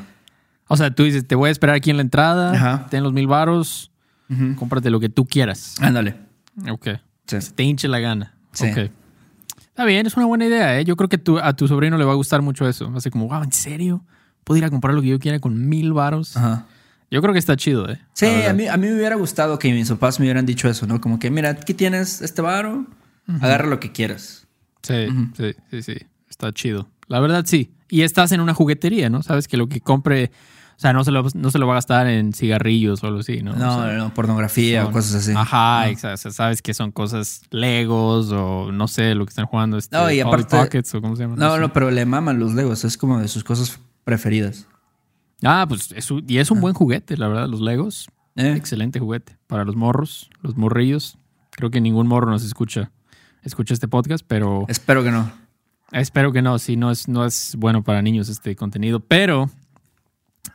O 0.73 0.77
sea, 0.77 0.91
tú 0.95 1.03
dices, 1.05 1.27
te 1.27 1.35
voy 1.35 1.49
a 1.49 1.53
esperar 1.53 1.77
aquí 1.77 1.91
en 1.91 1.97
la 1.97 2.03
entrada, 2.03 2.53
Ajá. 2.55 2.87
ten 2.91 3.03
los 3.03 3.13
mil 3.13 3.27
varos, 3.27 3.91
cómprate 4.57 4.89
lo 4.91 5.01
que 5.01 5.11
tú 5.11 5.27
quieras. 5.27 5.75
Ándale. 5.81 6.17
Ok. 6.71 6.89
Sí. 7.27 7.41
Se 7.43 7.53
te 7.53 7.63
hinche 7.63 7.89
la 7.89 7.99
gana. 7.99 8.35
Sí. 8.53 8.71
Ok. 8.71 8.91
Está 9.61 9.85
bien, 9.85 10.07
es 10.07 10.17
una 10.17 10.27
buena 10.27 10.47
idea, 10.47 10.79
¿eh? 10.81 10.85
Yo 10.85 10.97
creo 10.97 11.09
que 11.09 11.19
tu- 11.19 11.39
a 11.39 11.55
tu 11.55 11.69
sobrino 11.69 11.97
le 11.99 12.05
va 12.05 12.13
a 12.13 12.15
gustar 12.15 12.41
mucho 12.43 12.67
eso. 12.69 12.91
Va 12.91 12.99
a 12.99 13.01
ser 13.01 13.13
como, 13.13 13.29
wow, 13.29 13.43
¿en 13.43 13.53
serio? 13.53 14.05
¿Puedo 14.45 14.59
ir 14.59 14.65
a 14.65 14.71
comprar 14.71 14.95
lo 14.95 15.03
que 15.03 15.09
yo 15.09 15.19
quiera 15.19 15.39
con 15.41 15.69
mil 15.69 15.93
varos? 15.93 16.37
Ajá. 16.37 16.67
Yo 17.11 17.21
creo 17.21 17.33
que 17.35 17.39
está 17.39 17.57
chido, 17.57 17.91
¿eh? 17.91 18.01
Sí, 18.15 18.27
a 18.27 18.55
mí, 18.55 18.67
a 18.69 18.77
mí 18.79 18.87
me 18.87 18.95
hubiera 18.97 19.17
gustado 19.17 19.59
que 19.59 19.71
mis 19.73 19.91
papás 19.91 20.19
me 20.19 20.25
hubieran 20.25 20.47
dicho 20.47 20.69
eso, 20.69 20.87
¿no? 20.87 21.01
Como 21.01 21.19
que, 21.19 21.31
mira, 21.31 21.51
aquí 21.51 21.75
tienes 21.75 22.23
este 22.23 22.41
varo, 22.41 22.87
agarra 23.41 23.67
lo 23.69 23.79
que 23.81 23.93
quieras. 23.93 24.47
Sí, 24.83 25.07
sí, 25.37 25.53
sí, 25.71 25.83
sí. 25.83 25.97
Está 26.31 26.51
chido. 26.53 26.89
La 27.09 27.21
verdad, 27.21 27.45
sí. 27.47 27.71
Y 27.91 28.03
estás 28.03 28.33
en 28.33 28.41
una 28.41 28.55
juguetería, 28.55 29.11
¿no? 29.11 29.23
Sabes 29.23 29.47
que 29.49 29.59
lo 29.59 29.69
que 29.69 29.81
compre, 29.83 30.33
o 30.77 30.81
sea, 30.83 30.93
no 30.93 31.05
se 31.05 31.11
lo, 31.11 31.25
no 31.35 31.51
se 31.51 31.59
lo 31.59 31.67
va 31.67 31.75
a 31.75 31.77
gastar 31.77 32.07
en 32.09 32.33
cigarrillos 32.33 33.03
o 33.05 33.07
algo 33.07 33.21
así, 33.21 33.43
¿no? 33.43 33.55
No, 33.55 33.79
O 33.79 33.83
sea, 33.85 33.93
no, 33.95 34.15
pornografía 34.15 34.83
son- 34.83 34.91
o 34.91 34.93
cosas 34.95 35.15
así. 35.15 35.33
Ajá, 35.37 35.89
exacto. 35.89 36.15
O 36.15 36.17
sea, 36.17 36.31
sabes 36.33 36.63
que 36.63 36.75
son 36.75 36.91
cosas 36.93 37.43
Legos 37.51 38.31
o 38.33 38.73
no 38.73 38.89
sé, 38.89 39.15
lo 39.15 39.25
que 39.27 39.31
están 39.31 39.47
jugando. 39.47 39.79
Este, 39.79 39.97
No, 39.97 40.11
y 40.11 40.21
aparte- 40.21 40.57
Pockets 40.57 40.95
o 40.95 41.01
cómo 41.01 41.17
se 41.17 41.23
llama. 41.23 41.37
No, 41.37 41.59
no, 41.59 41.73
pero 41.73 41.91
le 41.91 42.05
maman 42.05 42.39
los 42.39 42.55
Legos, 42.55 42.85
es 42.85 42.97
como 42.97 43.19
de 43.21 43.29
sus 43.29 43.45
cosas 43.45 43.79
preferidas. 44.05 44.67
Ah, 45.45 45.65
pues 45.69 45.93
es 45.93 46.09
y 46.29 46.39
es 46.39 46.51
un 46.51 46.61
buen 46.61 46.75
juguete, 46.75 47.17
la 47.17 47.29
verdad, 47.29 47.49
los 47.49 47.61
Legos. 47.61 48.09
¿Eh? 48.37 48.55
Excelente 48.57 48.99
juguete 48.99 49.37
para 49.47 49.65
los 49.65 49.77
morros, 49.77 50.31
los 50.41 50.57
morrillos. 50.57 51.19
Creo 51.51 51.71
que 51.71 51.81
ningún 51.83 52.07
morro 52.07 52.31
nos 52.31 52.45
escucha, 52.45 52.91
escucha 53.43 53.75
este 53.75 53.89
podcast, 53.89 54.25
pero 54.27 54.65
Espero 54.69 55.05
que 55.05 55.11
no. 55.11 55.31
espero 55.91 56.33
que 56.33 56.41
no. 56.41 56.59
Sí, 56.59 56.77
no 56.77 56.91
es, 56.91 57.09
no 57.09 57.27
es 57.27 57.57
bueno 57.59 57.83
para 57.83 58.01
niños 58.01 58.29
este 58.31 58.57
contenido, 58.57 59.01
pero 59.01 59.51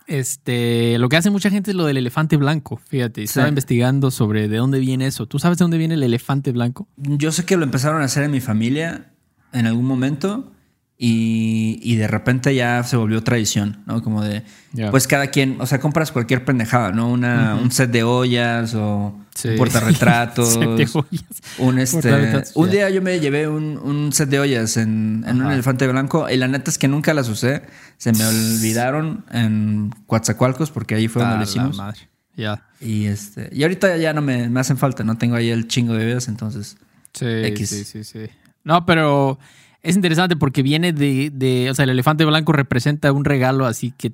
este, 0.07 0.97
lo 0.99 1.09
que 1.09 1.17
hace 1.17 1.29
mucha 1.29 1.49
gente 1.49 1.71
es 1.71 1.77
lo 1.77 1.85
del 1.85 1.97
elefante 1.97 2.37
blanco. 2.37 2.77
Fíjate, 2.87 3.23
estaba 3.23 3.47
Sí. 3.47 3.49
investigando 3.49 4.11
sobre 4.11 4.47
de 4.47 4.57
dónde 4.57 4.79
viene 4.79 5.07
eso. 5.07 5.25
¿Tú 5.25 5.39
sabes 5.39 5.57
de 5.57 5.63
dónde 5.63 5.77
viene 5.77 5.93
el 5.95 6.03
elefante 6.03 6.51
blanco? 6.51 6.87
Yo 6.97 7.31
sé 7.31 7.45
que 7.45 7.57
lo 7.57 7.63
empezaron 7.63 8.01
a 8.01 8.05
hacer 8.05 8.23
en 8.23 8.31
mi 8.31 8.39
familia 8.41 9.11
en 9.53 9.65
algún 9.65 9.85
momento 9.85 10.51
y, 10.99 11.79
y 11.83 11.95
de 11.95 12.07
repente 12.07 12.55
ya 12.55 12.81
se 12.83 12.97
volvió 12.97 13.23
tradición, 13.23 13.83
¿no? 13.85 14.01
Como 14.01 14.23
de, 14.23 14.43
pues 14.89 15.05
cada 15.05 15.27
quien, 15.27 15.57
o 15.59 15.67
sea, 15.67 15.79
compras 15.79 16.11
cualquier 16.11 16.43
pendejada, 16.43 16.91
¿no? 16.91 17.09
Una, 17.09 17.55
Un 17.55 17.71
set 17.71 17.91
de 17.91 18.03
ollas 18.03 18.73
o 18.75 19.15
Sí. 19.35 19.49
un 19.49 19.57
portarretratos. 19.57 20.53
Set 20.53 20.61
de 20.61 20.89
ollas. 20.93 21.23
Un, 21.59 21.77
este, 21.77 22.43
un 22.55 22.71
día 22.71 22.89
yo 22.89 23.03
me 23.03 23.19
llevé 23.19 23.47
un, 23.47 23.77
un 23.77 24.11
set 24.11 24.29
de 24.29 24.39
ollas 24.39 24.77
en, 24.77 25.23
en 25.27 25.39
un 25.43 25.51
elefante 25.51 25.87
blanco 25.87 26.27
y 26.27 26.37
la 26.37 26.47
neta 26.47 26.71
es 26.71 26.79
que 26.79 26.87
nunca 26.87 27.13
las 27.13 27.29
usé. 27.29 27.61
Se 27.97 28.11
me 28.13 28.25
olvidaron 28.25 29.25
en 29.31 29.93
Coatzacoalcos 30.07 30.71
porque 30.71 30.95
ahí 30.95 31.07
fue 31.07 31.21
donde 31.21 31.37
lo 31.37 31.43
hicimos. 31.43 31.77
madre. 31.77 31.99
Ya. 32.35 32.63
Y, 32.81 33.05
este, 33.05 33.49
y 33.51 33.61
ahorita 33.61 33.97
ya 33.97 34.13
no 34.13 34.23
me, 34.23 34.49
me 34.49 34.59
hacen 34.59 34.77
falta, 34.77 35.03
no 35.03 35.17
tengo 35.19 35.35
ahí 35.35 35.49
el 35.51 35.67
chingo 35.67 35.93
de 35.93 35.99
bebidas, 35.99 36.27
entonces... 36.27 36.77
Sí, 37.13 37.25
X. 37.27 37.69
sí, 37.69 37.83
sí, 37.83 38.03
sí. 38.03 38.25
No, 38.63 38.85
pero 38.87 39.37
es 39.83 39.95
interesante 39.95 40.35
porque 40.35 40.63
viene 40.63 40.93
de, 40.93 41.31
de, 41.33 41.69
o 41.69 41.73
sea, 41.73 41.83
el 41.83 41.89
elefante 41.91 42.25
blanco 42.25 42.51
representa 42.51 43.11
un 43.11 43.25
regalo 43.25 43.65
así 43.65 43.93
que 43.97 44.13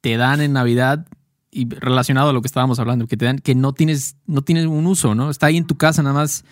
te 0.00 0.16
dan 0.16 0.40
en 0.40 0.52
Navidad 0.52 1.06
y 1.50 1.68
relacionado 1.68 2.30
a 2.30 2.32
lo 2.32 2.42
que 2.42 2.46
estábamos 2.46 2.78
hablando, 2.78 3.06
que 3.06 3.16
te 3.16 3.24
dan 3.24 3.38
que 3.38 3.54
no 3.54 3.72
tienes, 3.72 4.16
no 4.26 4.42
tienes 4.42 4.66
un 4.66 4.86
uso, 4.86 5.14
¿no? 5.14 5.30
Está 5.30 5.46
ahí 5.46 5.56
en 5.56 5.66
tu 5.66 5.76
casa 5.76 6.02
nada 6.02 6.14
más, 6.14 6.44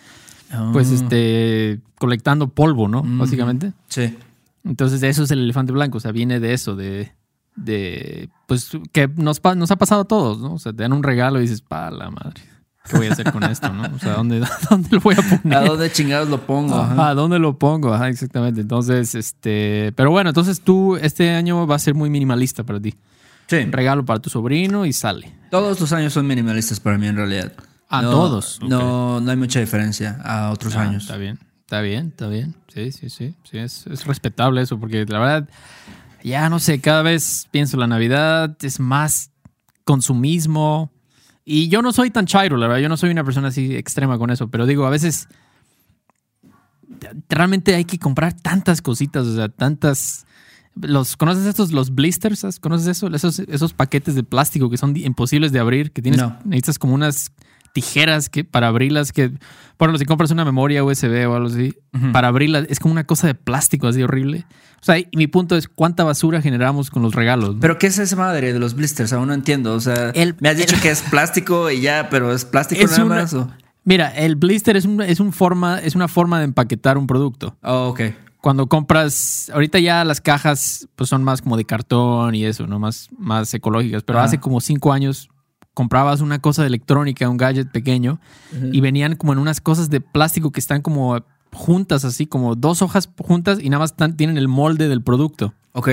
pues, 0.73 0.91
Ah, 0.91 0.95
este, 0.95 1.79
colectando 1.97 2.49
polvo, 2.49 2.87
¿no? 2.87 3.03
Mm. 3.03 3.19
Básicamente. 3.19 3.73
Sí. 3.87 4.15
Entonces, 4.63 5.03
eso 5.03 5.23
es 5.23 5.31
el 5.31 5.39
elefante 5.39 5.71
blanco, 5.71 5.97
o 5.97 6.01
sea, 6.01 6.11
viene 6.11 6.39
de 6.39 6.53
eso, 6.53 6.75
de, 6.75 7.13
de 7.55 8.29
pues, 8.47 8.71
que 8.91 9.07
nos, 9.07 9.41
nos 9.55 9.71
ha 9.71 9.75
pasado 9.77 10.01
a 10.01 10.05
todos, 10.05 10.39
¿no? 10.39 10.53
O 10.53 10.59
sea, 10.59 10.73
te 10.73 10.83
dan 10.83 10.93
un 10.93 11.03
regalo 11.03 11.39
y 11.39 11.43
dices, 11.43 11.61
pa, 11.61 11.89
la 11.91 12.09
madre, 12.09 12.41
¿qué 12.89 12.97
voy 12.97 13.07
a 13.07 13.11
hacer 13.13 13.31
con 13.31 13.43
esto, 13.43 13.71
no? 13.73 13.83
O 13.95 13.99
sea, 13.99 14.13
¿dónde, 14.13 14.39
dónde 14.69 14.89
lo 14.91 14.99
voy 14.99 15.15
a 15.17 15.21
poner? 15.41 15.57
¿A 15.57 15.61
dónde 15.65 15.91
chingados 15.91 16.29
lo 16.29 16.41
pongo? 16.45 16.75
Ajá. 16.75 16.93
Ajá, 16.93 17.13
¿dónde 17.13 17.39
lo 17.39 17.57
pongo? 17.57 17.93
Ajá, 17.93 18.09
exactamente. 18.09 18.61
Entonces, 18.61 19.13
este, 19.15 19.91
pero 19.95 20.11
bueno, 20.11 20.29
entonces 20.29 20.61
tú 20.61 20.95
este 20.97 21.31
año 21.31 21.65
va 21.67 21.75
a 21.75 21.79
ser 21.79 21.93
muy 21.95 22.09
minimalista 22.09 22.63
para 22.63 22.79
ti. 22.79 22.95
Sí. 23.47 23.57
Un 23.57 23.71
regalo 23.71 24.03
para 24.05 24.19
tu 24.19 24.29
sobrino 24.29 24.85
y 24.85 24.93
sale. 24.93 25.31
Todos 25.51 25.79
los 25.79 25.93
años 25.93 26.11
son 26.13 26.27
minimalistas 26.27 26.79
para 26.79 26.97
mí 26.97 27.07
en 27.07 27.15
realidad. 27.15 27.53
Ah, 27.89 28.01
No- 28.01 28.11
todos. 28.11 28.59
No, 28.61 29.21
no 29.21 29.31
hay 29.31 29.37
mucha 29.37 29.59
diferencia 29.61 30.19
a 30.23 30.51
otros 30.51 30.75
Ah, 30.75 30.81
años. 30.81 31.03
Está 31.03 31.15
bien, 31.15 31.39
está 31.61 31.79
bien, 31.81 32.07
está 32.07 32.27
bien. 32.27 32.55
Sí, 32.73 32.91
sí, 32.91 33.09
sí. 33.09 33.33
sí 33.49 33.57
es, 33.57 33.87
es 33.87 34.05
respetable 34.05 34.61
eso, 34.61 34.77
porque 34.77 35.05
la 35.07 35.19
verdad, 35.19 35.49
ya 36.23 36.49
no 36.49 36.59
sé, 36.59 36.81
cada 36.81 37.01
vez 37.03 37.47
pienso 37.49 37.77
la 37.77 37.87
Navidad 37.87 38.57
es 38.61 38.81
más 38.81 39.31
consumismo. 39.85 40.91
Y 41.49 41.69
yo 41.69 41.81
no 41.81 41.93
soy 41.93 42.11
tan 42.11 42.25
chairo, 42.25 42.57
la 42.57 42.67
verdad, 42.67 42.81
yo 42.81 42.89
no 42.89 42.97
soy 42.97 43.09
una 43.09 43.23
persona 43.23 43.47
así 43.47 43.73
extrema 43.73 44.17
con 44.17 44.31
eso, 44.31 44.49
pero 44.49 44.65
digo, 44.65 44.85
a 44.85 44.89
veces 44.89 45.29
realmente 47.29 47.73
hay 47.73 47.85
que 47.85 47.97
comprar 47.99 48.33
tantas 48.33 48.81
cositas, 48.81 49.25
o 49.25 49.35
sea, 49.35 49.49
tantas... 49.49 50.25
Los, 50.79 51.15
¿Conoces 51.17 51.45
estos, 51.45 51.71
los 51.71 51.95
blisters? 51.95 52.59
¿Conoces 52.59 52.87
eso? 52.87 53.07
Esos, 53.07 53.39
esos 53.39 53.73
paquetes 53.73 54.13
de 54.13 54.23
plástico 54.23 54.69
que 54.69 54.77
son 54.77 54.95
imposibles 54.97 55.51
de 55.53 55.59
abrir, 55.59 55.91
que 55.91 56.01
tienes, 56.01 56.19
No. 56.21 56.37
necesitas 56.43 56.77
como 56.77 56.93
unas 56.93 57.31
tijeras 57.81 58.29
que, 58.29 58.43
para 58.43 58.69
abrirlas, 58.69 59.11
que, 59.11 59.25
ejemplo, 59.79 59.99
si 59.99 60.05
compras 60.05 60.31
una 60.31 60.43
memoria 60.43 60.83
USB 60.83 61.27
o 61.29 61.35
algo 61.35 61.47
así, 61.49 61.75
para 62.11 62.29
abrirla 62.29 62.59
es 62.67 62.79
como 62.79 62.91
una 62.91 63.03
cosa 63.03 63.27
de 63.27 63.35
plástico 63.35 63.85
así 63.87 64.01
horrible. 64.01 64.45
O 64.81 64.83
sea, 64.83 64.97
y 64.97 65.07
mi 65.15 65.27
punto 65.27 65.55
es 65.55 65.67
cuánta 65.67 66.03
basura 66.03 66.41
generamos 66.41 66.89
con 66.89 67.03
los 67.03 67.13
regalos. 67.13 67.53
¿no? 67.55 67.61
Pero 67.61 67.77
¿qué 67.77 67.85
es 67.87 67.99
esa 67.99 68.15
madre 68.15 68.51
de 68.51 68.57
los 68.59 68.73
blisters? 68.73 69.13
Aún 69.13 69.27
no 69.27 69.35
entiendo. 69.35 69.75
O 69.75 69.79
sea, 69.79 70.09
El- 70.15 70.35
me 70.39 70.49
has 70.49 70.57
dicho 70.57 70.75
que 70.81 70.89
es 70.89 71.03
plástico 71.03 71.69
y 71.69 71.81
ya, 71.81 72.07
pero 72.09 72.33
es 72.33 72.45
plástico 72.45 72.81
Es 72.83 72.91
nada 72.91 73.05
una- 73.05 73.15
más. 73.15 73.33
¿o? 73.35 73.47
Mira, 73.83 74.07
el 74.09 74.35
blister 74.37 74.75
es, 74.75 74.85
un, 74.85 75.01
es, 75.03 75.19
un 75.19 75.31
forma, 75.33 75.79
es 75.79 75.93
una 75.95 76.07
forma 76.07 76.39
de 76.39 76.45
empaquetar 76.45 76.97
un 76.97 77.05
producto. 77.05 77.55
Oh, 77.61 77.89
ok. 77.89 78.01
Cuando 78.41 78.65
compras, 78.67 79.51
ahorita 79.53 79.77
ya 79.79 80.03
las 80.03 80.19
cajas 80.21 80.87
pues 80.95 81.09
son 81.09 81.23
más 81.23 81.41
como 81.43 81.55
de 81.57 81.65
cartón 81.65 82.33
y 82.33 82.43
eso, 82.45 82.65
¿no? 82.65 82.79
Más, 82.79 83.09
más 83.17 83.53
ecológicas. 83.53 84.01
Pero 84.03 84.19
hace 84.19 84.39
como 84.39 84.61
cinco 84.61 84.91
años 84.93 85.29
comprabas 85.77 86.21
una 86.21 86.39
cosa 86.39 86.63
de 86.63 86.69
electrónica, 86.69 87.29
un 87.29 87.37
gadget 87.37 87.69
pequeño, 87.71 88.19
y 88.73 88.81
venían 88.81 89.15
como 89.15 89.31
en 89.33 89.37
unas 89.37 89.61
cosas 89.61 89.91
de 89.91 90.01
plástico 90.01 90.51
que 90.51 90.59
están 90.59 90.81
como 90.81 91.23
juntas, 91.53 92.03
así 92.03 92.25
como 92.25 92.55
dos 92.55 92.81
hojas 92.81 93.07
juntas 93.19 93.59
y 93.61 93.69
nada 93.69 93.81
más 93.81 93.91
están- 93.91 94.17
tienen 94.17 94.39
el 94.39 94.47
molde 94.47 94.87
del 94.89 95.03
producto. 95.03 95.53
Ok. 95.73 95.89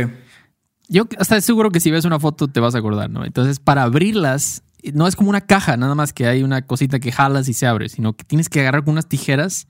Yo 0.88 1.06
hasta 1.18 1.38
seguro 1.42 1.70
que 1.70 1.80
si 1.80 1.90
ves 1.90 2.06
una 2.06 2.18
foto 2.18 2.48
te 2.48 2.60
vas 2.60 2.74
a 2.74 2.78
acordar, 2.78 3.10
¿no? 3.10 3.26
Entonces, 3.26 3.58
para 3.60 3.82
abrirlas, 3.82 4.62
no 4.94 5.06
es 5.06 5.16
como 5.16 5.28
una 5.28 5.42
caja, 5.42 5.76
nada 5.76 5.94
más 5.94 6.14
que 6.14 6.26
hay 6.26 6.42
una 6.42 6.62
cosita 6.62 6.98
que 6.98 7.12
jalas 7.12 7.46
y 7.48 7.52
se 7.52 7.66
abre, 7.66 7.90
sino 7.90 8.14
que 8.14 8.24
tienes 8.24 8.48
que 8.48 8.60
agarrar 8.60 8.84
con 8.84 8.92
unas 8.92 9.06
tijeras 9.06 9.66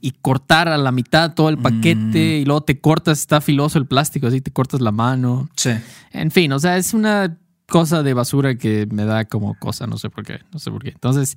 y 0.00 0.10
cortar 0.10 0.66
a 0.68 0.76
la 0.76 0.90
mitad 0.92 1.34
todo 1.34 1.48
el 1.50 1.56
paquete 1.58 2.38
y 2.38 2.44
luego 2.44 2.62
te 2.62 2.80
cortas, 2.80 3.20
está 3.20 3.40
filoso 3.40 3.78
el 3.78 3.86
plástico, 3.86 4.26
así 4.26 4.40
te 4.40 4.50
cortas 4.50 4.80
la 4.80 4.90
mano. 4.92 5.48
Sí. 5.56 5.70
En 6.10 6.30
fin, 6.32 6.52
o 6.52 6.58
sea, 6.58 6.76
es 6.78 6.94
una 6.94 7.38
cosa 7.72 8.02
de 8.02 8.12
basura 8.14 8.54
que 8.56 8.86
me 8.90 9.04
da 9.04 9.24
como 9.24 9.54
cosa, 9.58 9.86
no 9.86 9.96
sé 9.98 10.10
por 10.10 10.24
qué, 10.24 10.40
no 10.52 10.58
sé 10.58 10.70
por 10.70 10.82
qué. 10.84 10.90
Entonces, 10.90 11.36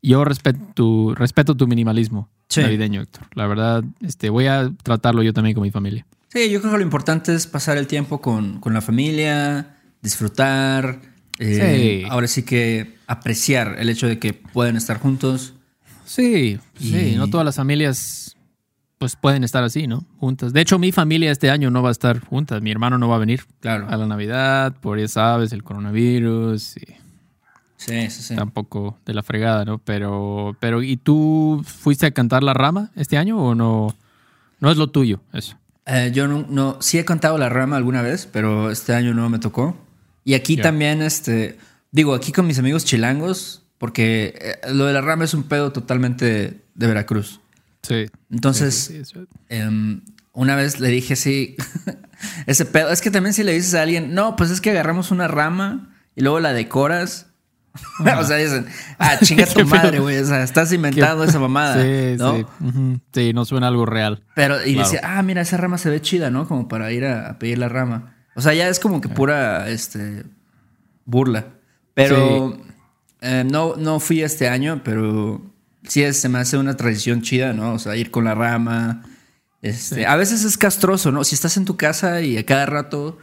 yo 0.00 0.24
respeto 0.24 0.60
tu, 0.74 1.14
respeto 1.14 1.56
tu 1.56 1.66
minimalismo 1.66 2.28
Sí. 2.48 2.60
navideño, 2.60 3.00
Héctor. 3.02 3.24
La 3.34 3.46
verdad, 3.46 3.82
este, 4.00 4.30
voy 4.30 4.46
a 4.46 4.70
tratarlo 4.82 5.22
yo 5.22 5.32
también 5.32 5.54
con 5.54 5.62
mi 5.62 5.70
familia. 5.70 6.06
Sí, 6.28 6.50
yo 6.50 6.60
creo 6.60 6.72
que 6.72 6.78
lo 6.78 6.84
importante 6.84 7.34
es 7.34 7.46
pasar 7.46 7.76
el 7.78 7.86
tiempo 7.86 8.20
con, 8.20 8.60
con 8.60 8.72
la 8.74 8.80
familia, 8.80 9.76
disfrutar, 10.02 11.00
Eh, 11.38 12.02
Sí. 12.04 12.08
Ahora 12.10 12.28
sí 12.28 12.42
que 12.44 12.94
apreciar 13.06 13.76
el 13.80 13.88
hecho 13.88 14.06
de 14.06 14.18
que 14.18 14.32
pueden 14.34 14.76
estar 14.76 14.98
juntos. 15.00 15.54
Sí, 16.04 16.58
sí, 16.78 17.14
no 17.16 17.28
todas 17.28 17.44
las 17.46 17.56
familias 17.56 18.21
pues 19.02 19.16
pueden 19.16 19.42
estar 19.42 19.64
así, 19.64 19.88
¿no? 19.88 20.04
Juntas. 20.20 20.52
De 20.52 20.60
hecho, 20.60 20.78
mi 20.78 20.92
familia 20.92 21.32
este 21.32 21.50
año 21.50 21.72
no 21.72 21.82
va 21.82 21.88
a 21.88 21.90
estar 21.90 22.20
junta. 22.20 22.60
Mi 22.60 22.70
hermano 22.70 22.98
no 22.98 23.08
va 23.08 23.16
a 23.16 23.18
venir 23.18 23.42
Claro. 23.58 23.88
a 23.88 23.96
la 23.96 24.06
Navidad, 24.06 24.76
por 24.80 25.00
ya 25.00 25.08
sabes, 25.08 25.52
el 25.52 25.64
coronavirus 25.64 26.76
y 26.76 26.82
Sí, 27.76 28.08
sí, 28.10 28.22
sí. 28.22 28.36
tampoco 28.36 28.96
de 29.04 29.12
la 29.12 29.24
fregada, 29.24 29.64
¿no? 29.64 29.78
Pero, 29.78 30.56
pero 30.60 30.84
¿y 30.84 30.96
tú 30.98 31.64
fuiste 31.66 32.06
a 32.06 32.12
cantar 32.12 32.44
la 32.44 32.54
rama 32.54 32.92
este 32.94 33.16
año 33.18 33.38
o 33.42 33.56
no? 33.56 33.92
No 34.60 34.70
es 34.70 34.76
lo 34.76 34.86
tuyo, 34.86 35.20
eso. 35.32 35.56
Eh, 35.86 36.12
yo 36.14 36.28
no, 36.28 36.46
no- 36.48 36.76
sí 36.80 36.98
he 37.00 37.04
cantado 37.04 37.38
la 37.38 37.48
rama 37.48 37.76
alguna 37.76 38.00
vez, 38.02 38.28
pero 38.32 38.70
este 38.70 38.94
año 38.94 39.14
no 39.14 39.28
me 39.28 39.40
tocó. 39.40 39.76
Y 40.24 40.34
aquí 40.34 40.56
también, 40.56 41.02
este, 41.02 41.58
digo, 41.90 42.14
aquí 42.14 42.30
con 42.30 42.46
mis 42.46 42.60
amigos 42.60 42.84
chilangos, 42.84 43.64
porque 43.78 44.34
eh, 44.40 44.72
lo 44.72 44.84
de 44.84 44.92
la 44.92 45.00
rama 45.00 45.24
es 45.24 45.34
un 45.34 45.42
pedo 45.42 45.72
totalmente 45.72 46.62
de 46.76 46.86
Veracruz. 46.86 47.40
Sí. 47.82 48.06
Entonces, 48.30 48.74
Sí, 48.74 48.92
sí, 48.98 49.04
sí, 49.04 49.18
eso- 49.18 49.26
Em, 49.48 50.02
una 50.32 50.56
vez 50.56 50.80
le 50.80 50.88
dije, 50.88 51.16
sí, 51.16 51.56
ese 52.46 52.64
pedo. 52.64 52.90
Es 52.90 53.00
que 53.00 53.10
también 53.10 53.34
si 53.34 53.42
le 53.42 53.52
dices 53.52 53.74
a 53.74 53.82
alguien, 53.82 54.14
no, 54.14 54.36
pues 54.36 54.50
es 54.50 54.60
que 54.60 54.70
agarramos 54.70 55.10
una 55.10 55.28
rama 55.28 55.94
y 56.14 56.22
luego 56.22 56.40
la 56.40 56.52
decoras. 56.52 57.26
o 58.18 58.24
sea, 58.24 58.36
dicen, 58.36 58.66
ah, 58.98 59.18
chinga 59.22 59.46
tu 59.46 59.66
madre, 59.66 59.98
güey. 59.98 60.18
O 60.18 60.26
sea, 60.26 60.42
estás 60.42 60.72
inventando 60.72 61.24
esa 61.24 61.38
mamada. 61.38 61.82
Sí, 61.82 62.16
¿no? 62.18 62.36
sí. 62.36 63.00
Sí, 63.14 63.32
no 63.32 63.44
suena 63.44 63.68
algo 63.68 63.86
real. 63.86 64.22
Pero, 64.34 64.56
y 64.64 64.74
Claro. 64.74 64.88
decía, 64.90 65.00
ah, 65.04 65.22
mira, 65.22 65.40
esa 65.42 65.56
rama 65.56 65.78
se 65.78 65.88
ve 65.90 66.00
chida, 66.02 66.30
¿no? 66.30 66.46
Como 66.46 66.68
para 66.68 66.92
ir 66.92 67.04
a, 67.06 67.30
a 67.30 67.38
pedir 67.38 67.58
la 67.58 67.68
rama. 67.68 68.14
O 68.34 68.40
sea, 68.42 68.52
ya 68.54 68.68
es 68.68 68.78
como 68.78 69.00
que 69.00 69.08
pura, 69.08 69.68
este, 69.70 70.24
burla. 71.04 71.46
Pero 71.94 72.58
eh, 73.20 73.44
no, 73.50 73.76
no 73.76 74.00
fui 74.00 74.22
este 74.22 74.48
año, 74.48 74.80
pero 74.84 75.51
sí 75.86 76.02
es- 76.02 76.20
se 76.20 76.28
me 76.28 76.38
hace 76.38 76.56
una 76.58 76.76
tradición 76.76 77.22
chida, 77.22 77.52
¿no? 77.52 77.74
O 77.74 77.78
sea, 77.78 77.96
ir 77.96 78.10
con 78.10 78.24
la 78.24 78.34
rama. 78.34 79.02
Este, 79.62 80.06
A 80.06 80.16
veces 80.16 80.44
es 80.44 80.58
castroso, 80.58 81.12
¿no? 81.12 81.22
Si 81.24 81.34
estás 81.34 81.56
en 81.56 81.64
tu 81.64 81.76
casa 81.76 82.20
y 82.20 82.36
a 82.38 82.44
cada 82.46 82.66
rato 82.66 83.18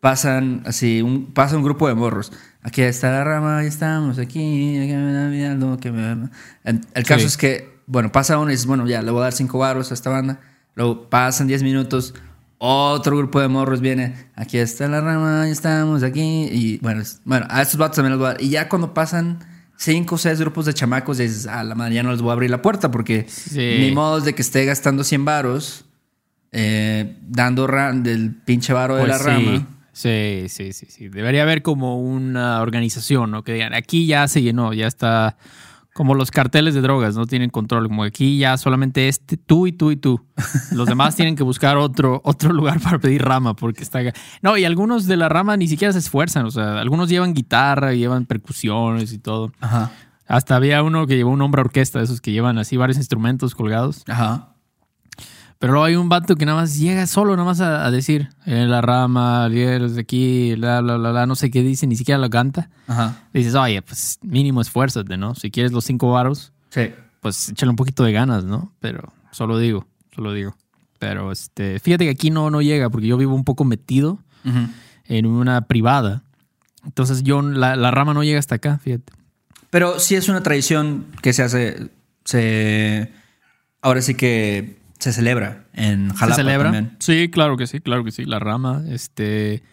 pasan 0.00 0.62
así, 0.66 1.00
un, 1.02 1.32
pasa 1.32 1.56
un 1.56 1.62
grupo 1.62 1.86
de 1.86 1.94
morros. 1.94 2.32
Aquí 2.62 2.82
está 2.82 3.10
la 3.10 3.24
rama, 3.24 3.58
ahí 3.58 3.66
estamos, 3.66 4.18
aquí, 4.18 4.78
aquí 4.78 4.92
me 4.92 5.78
que 5.80 5.92
me- 5.92 6.28
El, 6.64 6.80
el 6.94 7.04
caso 7.04 7.20
Sí. 7.20 7.26
es 7.26 7.36
que, 7.36 7.78
bueno, 7.86 8.10
pasa 8.10 8.38
uno 8.38 8.50
y 8.50 8.54
dices, 8.54 8.66
bueno, 8.66 8.86
ya, 8.86 9.02
le 9.02 9.10
voy 9.10 9.20
a 9.20 9.24
dar 9.24 9.32
cinco 9.32 9.58
baros 9.58 9.90
a 9.90 9.94
esta 9.94 10.10
banda. 10.10 10.40
Luego 10.74 11.08
pasan 11.10 11.46
10 11.46 11.62
minutos, 11.62 12.14
otro 12.58 13.16
grupo 13.16 13.40
de 13.40 13.48
morros 13.48 13.80
viene, 13.80 14.14
aquí 14.34 14.58
está 14.58 14.88
la 14.88 15.00
rama, 15.00 15.42
ahí 15.42 15.50
estamos, 15.50 16.02
aquí. 16.02 16.48
Y 16.50 16.78
bueno, 16.78 17.02
bueno 17.24 17.46
a 17.50 17.60
estos 17.62 17.76
vatos 17.78 17.96
también 17.96 18.12
los 18.12 18.18
voy 18.20 18.28
a 18.30 18.32
dar. 18.32 18.42
Y 18.42 18.48
ya 18.48 18.68
cuando 18.68 18.94
pasan 18.94 19.38
cinco 19.82 20.14
o 20.14 20.18
seis 20.18 20.38
grupos 20.40 20.64
de 20.66 20.74
chamacos, 20.74 21.18
dices, 21.18 21.46
ah, 21.46 21.64
la 21.64 21.74
madre, 21.74 21.94
ya 21.96 22.02
no 22.04 22.12
les 22.12 22.20
voy 22.22 22.30
a 22.30 22.32
abrir 22.34 22.50
la 22.50 22.62
puerta 22.62 22.90
porque 22.90 23.26
Sí. 23.28 23.76
ni 23.80 23.90
modo 23.90 24.20
de 24.20 24.32
que 24.34 24.42
esté 24.42 24.64
gastando 24.64 25.02
100 25.04 25.24
varos 25.24 25.84
eh, 26.52 27.16
dando 27.28 27.66
ra- 27.66 27.92
del 27.92 28.34
pinche 28.34 28.72
varo 28.72 28.94
de 28.96 29.00
Pues 29.04 29.10
la 29.12 29.18
sí. 29.18 29.24
rama. 29.24 29.66
Sí, 29.94 30.44
sí, 30.48 30.72
sí, 30.72 30.86
sí. 30.88 31.08
Debería 31.08 31.42
haber 31.42 31.62
como 31.62 32.00
una 32.00 32.60
organización, 32.62 33.30
¿no? 33.30 33.42
Que 33.42 33.54
digan, 33.54 33.74
aquí 33.74 34.06
ya 34.06 34.28
se 34.28 34.40
llenó, 34.42 34.72
ya 34.72 34.86
está 34.86 35.36
como 35.92 36.14
los 36.14 36.30
carteles 36.30 36.74
de 36.74 36.80
drogas, 36.80 37.16
no 37.16 37.26
tienen 37.26 37.50
control, 37.50 37.88
como 37.88 38.04
aquí 38.04 38.38
ya 38.38 38.56
solamente 38.56 39.08
este, 39.08 39.36
tú 39.36 39.66
y 39.66 39.72
tú 39.72 39.90
y 39.90 39.96
tú. 39.96 40.24
Los 40.72 40.88
demás 40.88 41.16
tienen 41.16 41.36
que 41.36 41.42
buscar 41.42 41.76
otro, 41.76 42.22
otro 42.24 42.52
lugar 42.52 42.80
para 42.80 42.98
pedir 42.98 43.22
rama, 43.22 43.54
porque 43.54 43.82
está... 43.82 44.00
No, 44.40 44.56
y 44.56 44.64
algunos 44.64 45.06
de 45.06 45.16
la 45.16 45.28
rama 45.28 45.56
ni 45.56 45.68
siquiera 45.68 45.92
se 45.92 45.98
esfuerzan, 45.98 46.46
o 46.46 46.50
sea, 46.50 46.80
algunos 46.80 47.10
llevan 47.10 47.34
guitarra, 47.34 47.92
llevan 47.92 48.24
percusiones 48.24 49.12
y 49.12 49.18
todo. 49.18 49.52
Ajá. 49.60 49.90
Hasta 50.26 50.56
había 50.56 50.82
uno 50.82 51.06
que 51.06 51.16
llevó 51.16 51.30
un 51.30 51.42
hombre 51.42 51.60
orquesta, 51.60 51.98
de 51.98 52.06
esos 52.06 52.22
que 52.22 52.32
llevan 52.32 52.56
así 52.56 52.78
varios 52.78 52.96
instrumentos 52.96 53.54
colgados. 53.54 54.02
Ajá. 54.08 54.51
Pero 55.62 55.74
luego 55.74 55.84
hay 55.86 55.94
un 55.94 56.08
vato 56.08 56.34
que 56.34 56.44
nada 56.44 56.60
más 56.60 56.76
llega 56.76 57.06
solo, 57.06 57.36
nada 57.36 57.44
más 57.46 57.60
a, 57.60 57.86
a 57.86 57.90
decir, 57.92 58.30
eh, 58.46 58.66
la 58.66 58.80
rama, 58.80 59.48
de 59.48 59.94
aquí, 60.00 60.56
bla, 60.56 60.80
bla, 60.80 60.96
bla, 60.96 61.12
bla, 61.12 61.26
no 61.26 61.36
sé 61.36 61.52
qué 61.52 61.62
dice, 61.62 61.86
ni 61.86 61.94
siquiera 61.94 62.18
lo 62.18 62.28
canta. 62.30 62.68
Ajá. 62.88 63.22
Dices, 63.32 63.54
oye, 63.54 63.80
pues 63.80 64.18
mínimo 64.22 64.60
esfuérzate, 64.60 65.16
¿no? 65.16 65.36
Si 65.36 65.52
quieres 65.52 65.70
los 65.70 65.84
cinco 65.84 66.10
varos, 66.10 66.52
Sí. 66.70 66.90
pues 67.20 67.50
échale 67.50 67.70
un 67.70 67.76
poquito 67.76 68.02
de 68.02 68.10
ganas, 68.10 68.42
¿no? 68.42 68.72
Pero 68.80 69.12
solo 69.30 69.56
digo, 69.58 69.86
solo 70.12 70.32
digo. 70.32 70.56
Pero 70.98 71.30
este, 71.30 71.78
fíjate 71.78 72.06
que 72.06 72.10
aquí 72.10 72.30
no, 72.30 72.50
no 72.50 72.60
llega, 72.60 72.90
porque 72.90 73.06
yo 73.06 73.16
vivo 73.16 73.32
un 73.36 73.44
poco 73.44 73.64
metido 73.64 74.18
Ujú. 74.44 74.66
en 75.06 75.26
una 75.26 75.60
privada. 75.68 76.24
Entonces 76.84 77.22
yo, 77.22 77.40
la, 77.40 77.76
la 77.76 77.92
rama 77.92 78.14
no 78.14 78.24
llega 78.24 78.40
hasta 78.40 78.56
acá, 78.56 78.78
fíjate. 78.78 79.12
Pero 79.70 80.00
sí 80.00 80.16
es 80.16 80.28
una 80.28 80.42
tradición 80.42 81.06
que 81.22 81.32
se 81.32 81.44
hace. 81.44 81.88
Se. 82.24 83.12
Ahora 83.80 84.02
sí 84.02 84.14
que 84.16 84.81
se 85.02 85.12
celebra 85.12 85.64
en 85.72 86.10
Jalapa 86.14 86.36
¿Se 86.36 86.42
celebra? 86.42 86.70
también. 86.70 86.96
Sí, 87.00 87.28
claro 87.28 87.56
que 87.56 87.66
sí, 87.66 87.80
claro 87.80 88.04
que 88.04 88.12
sí, 88.12 88.24
la 88.24 88.38
rama, 88.38 88.84
este, 88.88 89.64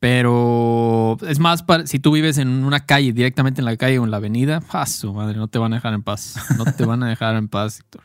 pero 0.00 1.16
es 1.26 1.38
más, 1.38 1.62
para, 1.62 1.86
si 1.86 2.00
tú 2.00 2.10
vives 2.10 2.38
en 2.38 2.64
una 2.64 2.80
calle, 2.80 3.12
directamente 3.12 3.60
en 3.60 3.64
la 3.64 3.76
calle 3.76 4.00
o 4.00 4.04
en 4.04 4.10
la 4.10 4.16
avenida, 4.16 4.62
¡ah, 4.70 4.86
su 4.86 5.12
madre, 5.14 5.36
no 5.36 5.46
te 5.46 5.58
van 5.58 5.72
a 5.72 5.76
dejar 5.76 5.94
en 5.94 6.02
paz, 6.02 6.34
no 6.58 6.64
te 6.64 6.84
van 6.84 7.04
a 7.04 7.08
dejar 7.08 7.36
en 7.36 7.46
paz, 7.46 7.78
Héctor. 7.78 8.02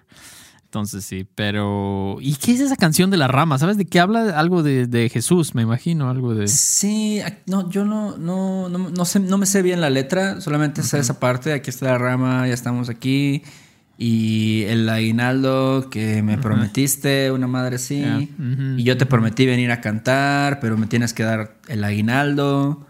Entonces 0.65 1.03
sí, 1.03 1.27
pero 1.35 2.17
¿y 2.21 2.35
qué 2.35 2.53
es 2.53 2.61
esa 2.61 2.77
canción 2.77 3.09
de 3.09 3.17
la 3.17 3.27
rama? 3.27 3.57
¿Sabes 3.57 3.75
de 3.75 3.85
qué 3.85 3.99
habla? 3.99 4.39
Algo 4.39 4.61
de, 4.61 4.85
de 4.85 5.09
Jesús, 5.09 5.53
me 5.55 5.63
imagino, 5.63 6.09
algo 6.09 6.35
de... 6.35 6.47
Sí, 6.47 7.21
no, 7.47 7.69
yo 7.71 7.83
no, 7.85 8.17
no, 8.17 8.69
no, 8.69 8.77
no 8.77 9.05
sé, 9.05 9.19
no 9.19 9.37
me 9.37 9.47
sé 9.47 9.63
bien 9.63 9.81
la 9.81 9.89
letra, 9.89 10.39
solamente 10.39 10.83
sé 10.83 10.99
esa 10.99 11.19
parte, 11.19 11.53
aquí 11.53 11.71
está 11.71 11.87
la 11.87 11.97
rama, 11.97 12.47
ya 12.47 12.53
estamos 12.53 12.87
aquí. 12.87 13.41
Y 14.03 14.63
el 14.63 14.89
aguinaldo 14.89 15.89
que 15.91 16.23
me 16.23 16.39
prometiste, 16.39 17.29
una 17.31 17.45
madre 17.45 17.75
así. 17.75 18.03
Ujú, 18.03 18.77
Y 18.79 18.83
yo 18.83 18.97
te 18.97 19.05
prometí 19.05 19.45
venir 19.45 19.69
a 19.71 19.79
cantar, 19.79 20.59
pero 20.59 20.75
me 20.75 20.87
tienes 20.87 21.13
que 21.13 21.21
dar 21.21 21.53
el 21.67 21.83
aguinaldo, 21.83 22.87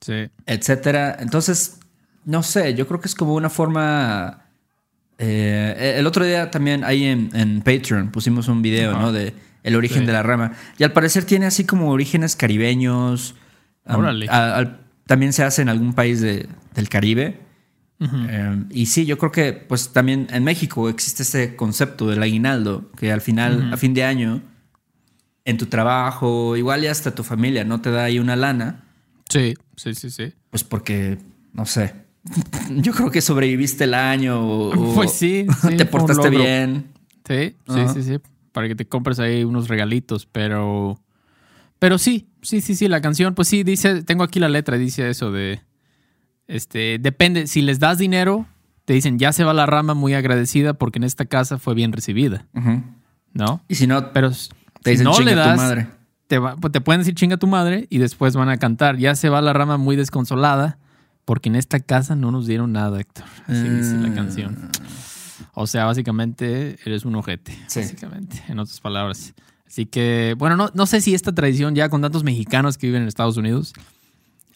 Sí, 0.00 0.28
etcétera. 0.46 1.16
Entonces, 1.20 1.78
no 2.24 2.42
sé, 2.42 2.74
yo 2.74 2.88
creo 2.88 3.00
que 3.00 3.06
es 3.06 3.14
como 3.14 3.34
una 3.34 3.50
forma. 3.50 4.46
eh, 5.18 5.94
el 5.98 6.06
otro 6.08 6.24
día 6.24 6.50
también 6.50 6.82
ahí 6.82 7.04
en, 7.04 7.30
en 7.34 7.60
Patreon 7.62 8.10
pusimos 8.10 8.48
un 8.48 8.60
video. 8.60 8.98
¿no? 8.98 9.12
De 9.12 9.34
el 9.62 9.76
origen 9.76 10.00
Sí. 10.00 10.06
de 10.06 10.12
la 10.12 10.22
rama. 10.24 10.52
Y 10.76 10.82
al 10.82 10.92
parecer 10.92 11.22
tiene 11.24 11.46
así 11.46 11.64
como 11.64 11.90
orígenes 11.90 12.34
caribeños. 12.34 13.36
Órale. 13.86 14.26
a- 14.28 14.78
también 15.06 15.32
se 15.32 15.42
hace 15.44 15.62
en 15.62 15.68
algún 15.68 15.94
país 15.94 16.20
de- 16.20 16.48
del 16.74 16.88
Caribe. 16.88 17.40
Eh, 18.00 18.64
y 18.70 18.86
sí, 18.86 19.06
yo 19.06 19.18
creo 19.18 19.32
que 19.32 19.52
pues 19.52 19.92
también 19.92 20.28
en 20.30 20.44
México 20.44 20.88
existe 20.88 21.24
ese 21.24 21.56
concepto 21.56 22.06
del 22.06 22.22
aguinaldo, 22.22 22.90
que 22.96 23.10
al 23.10 23.20
final, 23.20 23.64
Ujú. 23.64 23.74
a 23.74 23.76
fin 23.76 23.92
de 23.94 24.04
año, 24.04 24.40
en 25.44 25.58
tu 25.58 25.66
trabajo, 25.66 26.56
igual 26.56 26.84
y 26.84 26.86
hasta 26.86 27.14
tu 27.14 27.24
familia 27.24 27.64
no 27.64 27.80
te 27.80 27.90
da 27.90 28.04
ahí 28.04 28.18
una 28.18 28.36
lana, 28.36 28.84
sí, 29.28 29.54
sí, 29.76 29.94
sí, 29.94 30.10
sí. 30.10 30.32
pues 30.50 30.62
porque, 30.62 31.18
no 31.52 31.66
sé, 31.66 31.94
yo 32.76 32.92
creo 32.92 33.10
que 33.10 33.20
sobreviviste 33.20 33.84
el 33.84 33.94
año 33.94 34.40
o, 34.40 34.94
Pues 34.94 35.12
sí, 35.12 35.46
sí, 35.68 35.76
te 35.76 35.86
portaste 35.86 36.30
bien. 36.30 36.92
Sí, 37.26 37.54
sí, 37.92 38.02
sí. 38.02 38.18
Para 38.52 38.68
que 38.68 38.74
te 38.74 38.86
compres 38.86 39.18
ahí 39.18 39.44
unos 39.44 39.68
regalitos, 39.68 40.26
pero. 40.26 40.98
Pero 41.78 41.98
sí, 41.98 42.26
sí, 42.42 42.60
sí, 42.62 42.74
sí. 42.74 42.88
La 42.88 43.02
canción, 43.02 43.34
pues 43.34 43.48
sí, 43.48 43.62
dice. 43.64 44.02
Tengo 44.02 44.24
aquí 44.24 44.40
la 44.40 44.48
letra, 44.48 44.78
dice 44.78 45.08
eso 45.10 45.30
de. 45.30 45.60
Este, 46.48 46.98
depende. 46.98 47.46
Si 47.46 47.62
les 47.62 47.78
das 47.78 47.98
dinero, 47.98 48.46
te 48.84 48.94
dicen 48.94 49.18
ya 49.18 49.32
se 49.32 49.44
va 49.44 49.52
la 49.54 49.66
rama 49.66 49.94
muy 49.94 50.14
agradecida 50.14 50.74
porque 50.74 50.98
en 50.98 51.04
esta 51.04 51.26
casa 51.26 51.58
fue 51.58 51.74
bien 51.74 51.92
recibida. 51.92 52.46
¿no? 53.34 53.60
Y 53.68 53.74
si 53.76 53.86
no, 53.86 54.12
Pero 54.12 54.30
te 54.30 54.34
si 54.36 54.50
dicen 54.90 55.04
no 55.04 55.12
chinga 55.12 55.24
le 55.30 55.32
tu 55.42 55.48
das, 55.48 55.56
madre. 55.56 55.86
Te, 56.26 56.38
va- 56.38 56.56
pues 56.56 56.72
te 56.72 56.80
pueden 56.80 57.00
decir 57.00 57.14
chinga 57.14 57.36
tu 57.36 57.46
madre 57.46 57.86
y 57.90 57.98
después 57.98 58.34
van 58.34 58.48
a 58.48 58.56
cantar. 58.56 58.96
Ya 58.96 59.14
se 59.14 59.28
va 59.28 59.40
la 59.40 59.52
rama 59.52 59.76
muy 59.76 59.94
desconsolada 59.96 60.78
porque 61.24 61.48
en 61.50 61.56
esta 61.56 61.80
casa 61.80 62.16
no 62.16 62.30
nos 62.32 62.46
dieron 62.46 62.72
nada, 62.72 62.98
Héctor. 63.00 63.24
Así 63.46 63.68
dice 63.68 63.96
la 63.96 64.08
Mm. 64.08 64.14
canción. 64.14 64.70
O 65.54 65.66
sea, 65.66 65.84
básicamente 65.84 66.78
eres 66.84 67.04
un 67.04 67.14
ojete. 67.16 67.52
Sí. 67.66 67.80
Básicamente, 67.80 68.42
en 68.48 68.58
otras 68.58 68.80
palabras. 68.80 69.34
Así 69.66 69.84
que, 69.86 70.34
bueno, 70.38 70.56
no, 70.56 70.70
no 70.72 70.86
sé 70.86 71.00
si 71.02 71.14
esta 71.14 71.34
tradición 71.34 71.74
ya 71.74 71.88
con 71.90 72.00
tantos 72.00 72.24
mexicanos 72.24 72.78
que 72.78 72.86
viven 72.86 73.02
en 73.02 73.08
Estados 73.08 73.36
Unidos, 73.36 73.74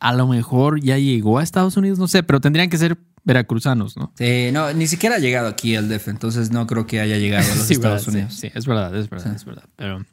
a 0.03 0.13
lo 0.13 0.27
mejor 0.27 0.81
ya 0.81 0.99
llegó 0.99 1.39
a 1.39 1.43
Estados 1.45 1.77
Unidos, 1.77 1.99
no 1.99 2.09
sé, 2.09 2.23
pero 2.25 2.41
tendrían 2.41 2.69
que 2.69 2.77
ser 2.77 2.99
veracruzanos, 3.23 3.97
¿no? 3.97 4.13
Sí, 4.19 4.51
no, 4.53 4.73
ni 4.73 4.89
siquiera 4.89 5.15
ha 5.15 5.19
llegado 5.21 5.47
aquí 5.47 5.77
el 5.77 5.89
DF, 5.89 6.09
entonces 6.09 6.51
no 6.51 6.67
creo 6.67 6.87
que 6.89 7.01
haya 7.01 7.19
llegado 7.19 7.45
a 7.51 7.55
los 7.55 7.65
Sí, 7.67 7.75
Estados 7.75 8.05
verdad, 8.07 8.15
Unidos. 8.21 8.35
Sí, 8.35 8.49
sí, 8.49 8.53
es 8.53 8.67
verdad, 8.67 8.97
es 8.97 9.09
verdad, 9.09 9.33
es 9.35 9.45
verdad. 9.45 9.63
Pero 9.77 10.05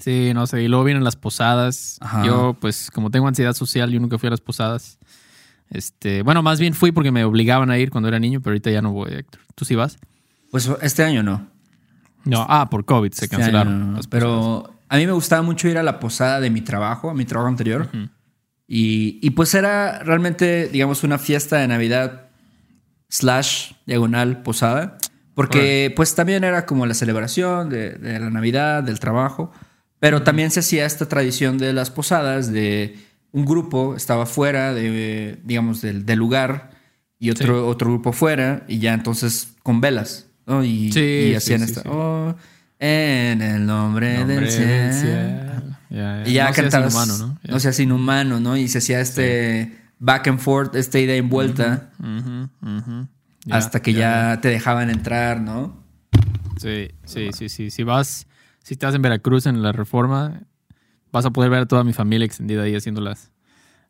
sí, 0.00 0.32
no 0.34 0.48
sé. 0.48 0.62
Y 0.64 0.68
luego 0.68 0.82
vienen 0.82 1.04
las 1.04 1.14
posadas. 1.14 1.98
Ajá. 2.00 2.26
Yo, 2.26 2.56
pues, 2.60 2.90
como 2.90 3.10
tengo 3.12 3.28
ansiedad 3.28 3.52
social, 3.54 3.90
yo 3.92 4.00
nunca 4.00 4.18
fui 4.18 4.26
a 4.26 4.30
las 4.30 4.40
posadas. 4.40 4.98
Este, 5.70 6.22
bueno, 6.22 6.42
más 6.42 6.58
bien 6.58 6.74
fui 6.74 6.90
porque 6.90 7.12
me 7.12 7.24
obligaban 7.24 7.70
a 7.70 7.78
ir 7.78 7.90
cuando 7.90 8.08
era 8.08 8.18
niño, 8.18 8.40
pero 8.40 8.50
ahorita 8.52 8.70
ya 8.72 8.82
no 8.82 8.92
voy, 8.92 9.12
Héctor. 9.12 9.40
¿Tú 9.54 9.64
sí 9.64 9.76
vas? 9.76 9.96
Pues 10.50 10.68
este 10.82 11.04
año 11.04 11.22
no. 11.22 11.46
No, 12.24 12.44
ah, 12.48 12.68
por 12.68 12.84
COVID 12.84 13.12
se 13.12 13.26
Este 13.26 13.36
cancelaron. 13.36 13.90
no. 13.92 13.96
las. 13.96 14.08
Pero 14.08 14.74
a 14.88 14.96
mí 14.96 15.06
me 15.06 15.12
gustaba 15.12 15.42
mucho 15.42 15.68
ir 15.68 15.78
a 15.78 15.84
la 15.84 16.00
posada 16.00 16.40
de 16.40 16.50
mi 16.50 16.62
trabajo, 16.62 17.10
a 17.10 17.14
mi 17.14 17.24
trabajo 17.24 17.48
anterior. 17.48 17.88
Y, 18.66 19.18
y 19.22 19.30
pues 19.30 19.54
era 19.54 19.98
realmente, 20.02 20.68
digamos, 20.68 21.04
una 21.04 21.18
fiesta 21.18 21.58
de 21.58 21.68
Navidad 21.68 22.28
slash 23.08 23.72
diagonal 23.86 24.42
posada. 24.42 24.98
Porque 25.34 25.92
pues 25.96 26.14
también 26.14 26.44
era 26.44 26.64
como 26.64 26.86
la 26.86 26.94
celebración 26.94 27.68
de, 27.68 27.90
de 27.94 28.20
la 28.20 28.30
Navidad, 28.30 28.82
del 28.82 29.00
trabajo. 29.00 29.50
Pero 29.98 30.22
también 30.22 30.50
se 30.50 30.60
hacía 30.60 30.86
esta 30.86 31.08
tradición 31.08 31.58
de 31.58 31.72
las 31.72 31.90
posadas, 31.90 32.52
de 32.52 32.96
un 33.32 33.44
grupo 33.44 33.96
estaba 33.96 34.26
fuera 34.26 34.72
de, 34.72 35.38
digamos, 35.42 35.80
del, 35.80 36.06
del 36.06 36.18
lugar 36.18 36.70
y 37.18 37.30
otro, 37.30 37.66
otro 37.66 37.88
grupo 37.90 38.12
fuera 38.12 38.64
y 38.68 38.78
ya 38.78 38.94
entonces 38.94 39.54
con 39.64 39.80
velas, 39.80 40.26
¿no? 40.46 40.62
Y, 40.62 40.92
Sí, 40.92 41.30
y 41.32 41.34
hacían 41.34 41.60
sí, 41.60 41.66
sí, 41.66 41.72
esta, 41.78 41.90
oh, 41.90 42.36
en 42.78 43.42
el 43.42 43.66
nombre, 43.66 44.18
Nombre 44.18 44.36
del 44.36 44.50
cielo. 44.50 44.70
del 44.70 44.92
cielo. 44.92 45.73
Y 45.94 46.32
ya 46.32 46.48
No 46.48 46.54
seas 46.54 46.56
cantabas, 46.56 46.92
inhumano, 46.92 47.18
¿no? 47.18 47.38
Ya. 47.44 47.52
no 47.52 47.60
seas 47.60 47.80
inhumano, 47.80 48.40
¿no? 48.40 48.56
Y 48.56 48.68
se 48.68 48.78
hacía 48.78 49.00
este 49.00 49.78
back 50.00 50.26
and 50.26 50.40
forth, 50.40 50.74
esta 50.74 50.98
ida 50.98 51.14
en 51.14 51.28
vuelta, 51.28 51.90
hasta 53.50 53.80
que 53.80 53.92
ya, 53.92 54.40
te 54.40 54.48
dejaban 54.48 54.90
entrar, 54.90 55.40
¿no? 55.40 55.82
Sí, 56.56 56.88
sí, 57.04 57.30
sí, 57.32 57.48
sí. 57.48 57.70
Si 57.70 57.82
vas, 57.84 58.26
si 58.62 58.74
estás 58.74 58.94
en 58.94 59.02
Veracruz 59.02 59.46
en 59.46 59.62
la 59.62 59.72
reforma, 59.72 60.42
vas 61.12 61.24
a 61.24 61.30
poder 61.30 61.50
ver 61.50 61.60
a 61.60 61.66
toda 61.66 61.84
mi 61.84 61.92
familia 61.92 62.26
extendida 62.26 62.62
ahí 62.62 62.74
haciendo 62.74 63.00
las, 63.00 63.30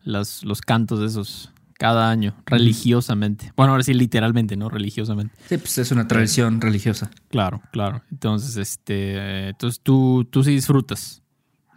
las, 0.03 0.45
los 0.45 0.61
cantos 0.61 1.01
de 1.01 1.07
esos 1.07 1.53
cada 1.79 2.11
año, 2.11 2.37
religiosamente. 2.47 3.53
Bueno, 3.57 3.73
ahora 3.73 3.83
sí, 3.83 3.95
literalmente, 3.95 4.57
¿no? 4.57 4.69
Religiosamente. 4.69 5.35
Sí, 5.49 5.59
pues 5.59 5.79
es 5.79 5.91
una 5.91 6.07
tradición 6.07 6.61
religiosa. 6.61 7.11
Claro, 7.29 7.63
claro. 7.73 8.03
Entonces, 8.11 8.57
este, 8.57 9.17
eh, 9.17 9.49
entonces 9.49 9.81
tú, 9.83 10.27
tú 10.31 10.45
sí 10.45 10.53
disfrutas 10.53 11.24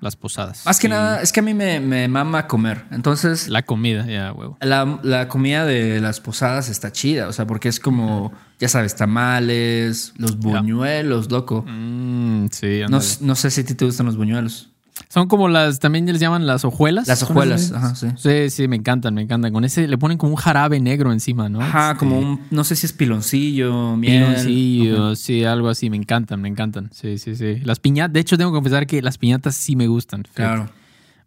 las 0.02 0.16
posadas. 0.16 0.66
Más 0.66 0.80
que 0.80 0.90
nada, 0.90 1.22
es 1.22 1.32
que 1.32 1.40
a 1.40 1.44
mí 1.44 1.54
me, 1.54 1.80
me 1.80 2.08
mama 2.08 2.48
comer. 2.48 2.86
Entonces, 2.92 3.48
La 3.50 3.64
comida, 3.64 4.06
ya, 4.06 4.32
huevo. 4.32 4.58
La, 4.62 5.00
la 5.04 5.28
comida 5.28 5.66
de 5.66 6.00
las 6.00 6.20
posadas 6.20 6.70
está 6.70 6.92
chida, 6.92 7.28
o 7.28 7.34
sea, 7.34 7.48
porque 7.48 7.70
es 7.70 7.80
como, 7.80 8.32
ya 8.60 8.70
sabes, 8.70 8.96
tamales, 8.96 10.14
los 10.18 10.38
buñuelos, 10.38 11.32
loco. 11.32 11.64
Mm, 11.68 12.48
sí, 12.52 12.82
no 12.90 13.36
sé 13.36 13.52
si 13.52 13.62
a 13.62 13.66
ti 13.66 13.74
te 13.74 13.86
gustan 13.86 14.06
los 14.06 14.18
buñuelos. 14.18 14.70
Son 15.10 15.28
como 15.28 15.48
las, 15.48 15.80
también 15.80 16.06
les 16.06 16.20
llaman 16.20 16.46
las 16.46 16.66
hojuelas. 16.66 17.08
Las 17.08 17.20
¿Son 17.20 17.30
hojuelas, 17.32 17.72
ajá, 17.72 17.96
sí. 17.96 18.08
Sí, 18.18 18.50
sí, 18.50 18.68
me 18.68 18.76
encantan, 18.76 19.14
me 19.14 19.22
encantan. 19.22 19.54
Con 19.54 19.64
ese 19.64 19.88
le 19.88 19.98
ponen 19.98 20.18
como 20.18 20.32
un 20.34 20.36
jarabe 20.38 20.80
negro 20.82 21.14
encima, 21.14 21.48
¿no? 21.48 21.62
Ajá, 21.62 21.92
Este, 21.92 22.00
como 22.00 22.20
un, 22.20 22.42
no 22.52 22.64
sé 22.66 22.76
si 22.76 22.86
es 22.88 22.94
piloncillo, 22.94 23.96
miel. 23.96 24.26
piloncillo, 24.26 25.16
sí, 25.16 25.44
algo 25.46 25.70
así. 25.70 25.90
Me 25.90 25.98
encantan, 25.98 26.42
me 26.42 26.50
encantan. 26.50 26.90
Sí, 26.92 27.18
sí, 27.18 27.36
sí. 27.36 27.62
Las 27.64 27.80
piñatas, 27.80 28.14
de 28.14 28.20
hecho, 28.20 28.38
tengo 28.38 28.52
que 28.52 28.56
confesar 28.56 28.86
que 28.86 29.02
las 29.02 29.18
piñatas 29.18 29.56
sí 29.56 29.76
me 29.76 29.88
gustan. 29.88 30.24
fíjate. 30.24 30.36
Claro. 30.36 30.70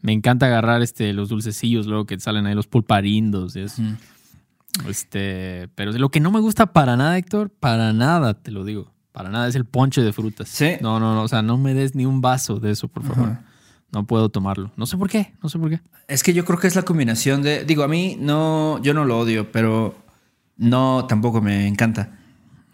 Me 0.03 0.13
encanta 0.13 0.47
agarrar 0.47 0.83
este, 0.83 1.13
los 1.13 1.29
dulcecillos 1.29 1.87
luego 1.87 2.05
que 2.07 2.19
salen 2.21 2.47
ahí, 2.47 2.55
los 2.55 2.67
pulparindos 2.67 3.57
y 3.57 3.61
eso. 3.61 3.83
Mm. 3.83 3.97
Este, 4.89 5.69
pero 5.75 5.93
lo 5.93 6.11
que 6.11 6.21
no 6.21 6.31
me 6.31 6.41
gusta 6.41 6.73
para 6.73 6.97
nada, 6.97 7.19
Héctor, 7.19 7.51
para 7.51 7.93
nada, 7.93 8.35
te 8.35 8.51
lo 8.51 8.65
digo. 8.65 8.93
Para 9.13 9.29
nada 9.29 9.49
es 9.49 9.57
el 9.57 9.65
ponche 9.65 10.03
de 10.03 10.13
frutas. 10.13 10.49
Sí. 10.49 10.73
No, 10.81 11.01
no, 11.01 11.15
no. 11.15 11.23
O 11.23 11.29
sea, 11.29 11.43
no 11.43 11.59
me 11.59 11.75
des 11.75 11.95
ni 11.95 12.07
un 12.07 12.21
vaso 12.21 12.61
de 12.61 12.71
eso, 12.71 12.89
por 12.89 13.03
favor. 13.03 13.31
Ajá. 13.31 13.45
No 13.93 14.07
puedo 14.07 14.29
tomarlo. 14.29 14.73
No 14.77 14.87
sé 14.87 14.97
por 14.97 15.09
qué. 15.11 15.35
No 15.43 15.49
sé 15.49 15.59
por 15.59 15.71
qué. 15.71 15.81
Es 16.09 16.23
que 16.23 16.33
yo 16.33 16.45
creo 16.45 16.59
que 16.59 16.67
es 16.69 16.77
la 16.77 16.83
combinación 16.83 17.43
de, 17.43 17.65
digo, 17.65 17.83
a 17.83 17.89
mí 17.89 18.17
no, 18.21 18.81
yo 18.83 18.95
no 18.95 19.05
lo 19.05 19.19
odio, 19.19 19.51
pero 19.51 19.97
no, 20.57 21.07
tampoco 21.09 21.41
me 21.41 21.67
encanta. 21.67 22.17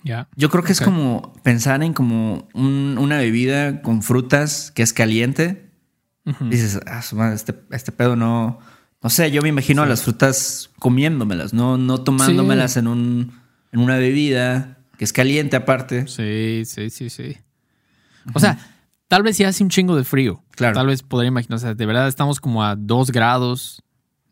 Ya. 0.04 0.28
Yo 0.36 0.50
creo 0.50 0.62
que 0.62 0.72
es 0.72 0.80
como 0.80 1.32
pensar 1.42 1.82
en 1.82 1.92
como 1.92 2.46
un- 2.54 2.96
una 3.00 3.16
bebida 3.18 3.82
con 3.82 4.02
frutas 4.02 4.70
que 4.70 4.82
es 4.82 4.92
caliente. 4.92 5.70
Dices, 6.50 6.80
ah, 6.86 7.02
su 7.02 7.16
madre, 7.16 7.34
este, 7.36 7.54
este 7.70 7.92
pedo 7.92 8.14
no. 8.16 8.58
No 9.02 9.10
sé, 9.10 9.30
yo 9.30 9.42
me 9.42 9.48
imagino 9.48 9.82
a 9.82 9.86
las 9.86 10.02
frutas 10.02 10.70
comiéndomelas, 10.80 11.54
no, 11.54 11.76
no 11.78 11.98
tomándomelas 11.98 12.76
en, 12.76 12.88
un, 12.88 13.32
en 13.72 13.80
una 13.80 13.96
bebida 13.98 14.78
que 14.98 15.04
es 15.04 15.12
caliente 15.12 15.54
aparte. 15.56 16.08
Sí, 16.08 16.62
sí, 16.66 16.90
sí, 16.90 17.10
sí. 17.10 17.36
O 18.34 18.40
sea, 18.40 18.58
tal 19.08 19.22
vez 19.22 19.36
si 19.36 19.44
hace 19.44 19.62
un 19.64 19.70
chingo 19.70 19.96
de 19.96 20.04
frío. 20.04 20.42
Claro. 20.52 20.74
Tal 20.74 20.86
vez 20.86 21.02
podría 21.02 21.28
imaginar. 21.28 21.56
O 21.56 21.58
sea, 21.60 21.74
de 21.74 21.86
verdad 21.86 22.08
estamos 22.08 22.40
como 22.40 22.62
a 22.64 22.76
dos 22.76 23.10
grados. 23.10 23.82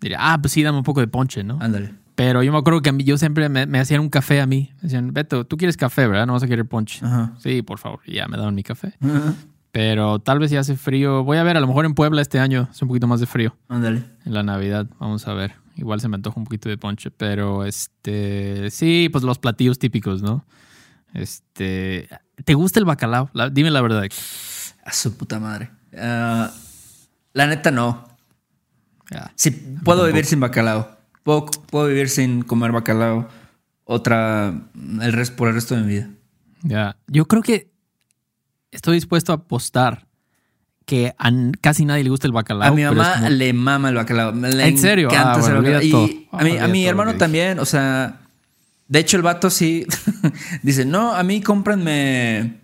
Diría, 0.01 0.19
ah, 0.21 0.39
pues 0.41 0.53
sí, 0.53 0.63
dame 0.63 0.79
un 0.79 0.85
poco 0.85 1.01
de 1.01 1.07
ponche, 1.09 1.43
¿no? 1.45 1.59
Ándale. 1.61 1.95
Pero 2.15 2.43
yo 2.43 2.53
me 2.53 2.59
acuerdo 2.59 2.81
que 2.83 2.91
a 2.91 2.93
mí, 2.93 3.03
yo 3.05 3.19
siempre 3.19 3.49
me, 3.49 3.67
me 3.67 3.81
hacían 3.81 4.01
un 4.01 4.09
café 4.09 4.41
a 4.41 4.47
mí. 4.47 4.71
Me 4.77 4.83
decían, 4.83 5.13
Beto, 5.13 5.45
tú 5.47 5.57
quieres 5.57 5.77
café, 5.77 6.07
¿verdad? 6.07 6.27
No 6.27 6.35
vas 6.35 6.43
a 6.45 6.47
querer 6.47 6.65
ponche. 6.67 7.05
Ajá. 7.05 7.33
Sí, 7.39 7.63
por 7.63 7.79
favor. 7.79 8.01
Y 8.07 8.15
ya 8.15 8.29
me 8.29 8.37
daban 8.37 8.55
mi 8.55 8.63
café. 8.63 8.95
Pero 9.73 10.21
tal 10.21 10.39
vez 10.39 10.51
si 10.51 10.57
hace 10.57 10.77
frío. 10.77 11.25
Voy 11.25 11.39
a 11.39 11.43
ver, 11.43 11.57
a 11.57 11.61
lo 11.61 11.67
mejor 11.67 11.85
en 11.87 11.95
Puebla 11.95 12.23
este 12.23 12.39
año 12.39 12.69
hace 12.71 12.85
un 12.85 12.89
poquito 12.89 13.09
más 13.09 13.19
de 13.19 13.27
frío. 13.27 13.57
Ándale. 13.69 14.05
En 14.25 14.33
la 14.35 14.43
Navidad, 14.45 14.87
vamos 15.01 15.27
a 15.27 15.35
ver. 15.35 15.55
Igual 15.77 16.01
se 16.01 16.07
me 16.09 16.15
antoja 16.15 16.39
un 16.39 16.45
poquito 16.45 16.69
de 16.69 16.79
ponche. 16.79 17.11
Pero 17.11 17.65
este. 17.65 18.71
Sí, 18.71 19.09
pues 19.11 19.25
los 19.25 19.39
platillos 19.41 19.81
típicos, 19.81 20.23
¿no? 20.23 20.45
Este. 21.13 22.09
¿Te 22.45 22.55
gusta 22.55 22.79
el 22.79 22.85
bacalao? 22.85 23.31
La- 23.33 23.51
dime 23.51 23.71
la 23.73 23.81
verdad. 23.81 24.05
A 24.85 24.93
su 24.93 25.17
puta 25.17 25.39
madre. 25.41 25.71
Ah, 25.97 26.51
la 27.33 27.47
neta 27.47 27.71
no. 27.71 28.09
Ya. 29.11 29.33
Sí, 29.35 29.51
puedo 29.85 30.05
vivir 30.07 30.25
sin 30.27 30.41
bacalao. 30.41 30.97
Puedo, 31.23 31.47
puedo 31.47 31.87
vivir 31.89 32.09
sin 32.09 32.43
comer 32.43 32.73
bacalao 32.73 33.29
otra 33.85 34.55
el 35.01 35.13
resto 35.13 35.37
por 35.37 35.49
el 35.49 35.55
resto 35.55 35.75
de 35.75 35.83
mi 35.83 35.89
vida. 35.89 36.11
Ya. 36.63 36.97
Yo 37.07 37.27
creo 37.27 37.43
que 37.43 37.71
estoy 38.71 38.95
dispuesto 38.97 39.33
a 39.33 39.37
apostar 39.37 40.07
que 40.87 41.15
a 41.19 41.31
casi 41.63 41.85
nadie 41.87 42.05
le 42.05 42.11
gusta 42.11 42.27
el 42.27 42.33
bacalao. 42.33 42.73
A 42.73 42.75
mi 42.75 42.83
mamá 42.85 43.15
como- 43.17 43.29
le 43.31 43.53
mama 43.53 43.89
el 43.89 43.95
bacalao. 43.95 44.33
Le 44.33 44.67
¿En 44.69 44.77
serio? 44.79 45.09
encanta 45.09 45.33
Ah, 45.35 45.39
bueno, 45.39 45.57
bacalao. 45.63 45.83
Y 45.83 45.93
a 46.33 46.39
mi, 46.45 46.51
a 46.51 46.55
Olvida 46.55 46.69
mi 46.69 46.87
hermano 46.87 47.15
también, 47.17 47.59
o 47.59 47.65
sea, 47.65 48.21
de 48.89 48.99
hecho 48.99 49.17
el 49.17 49.23
vato 49.23 49.49
sí 49.51 49.87
dice, 50.63 50.85
no, 50.85 51.15
a 51.15 51.23
mí 51.23 51.41
cómprenme, 51.41 52.61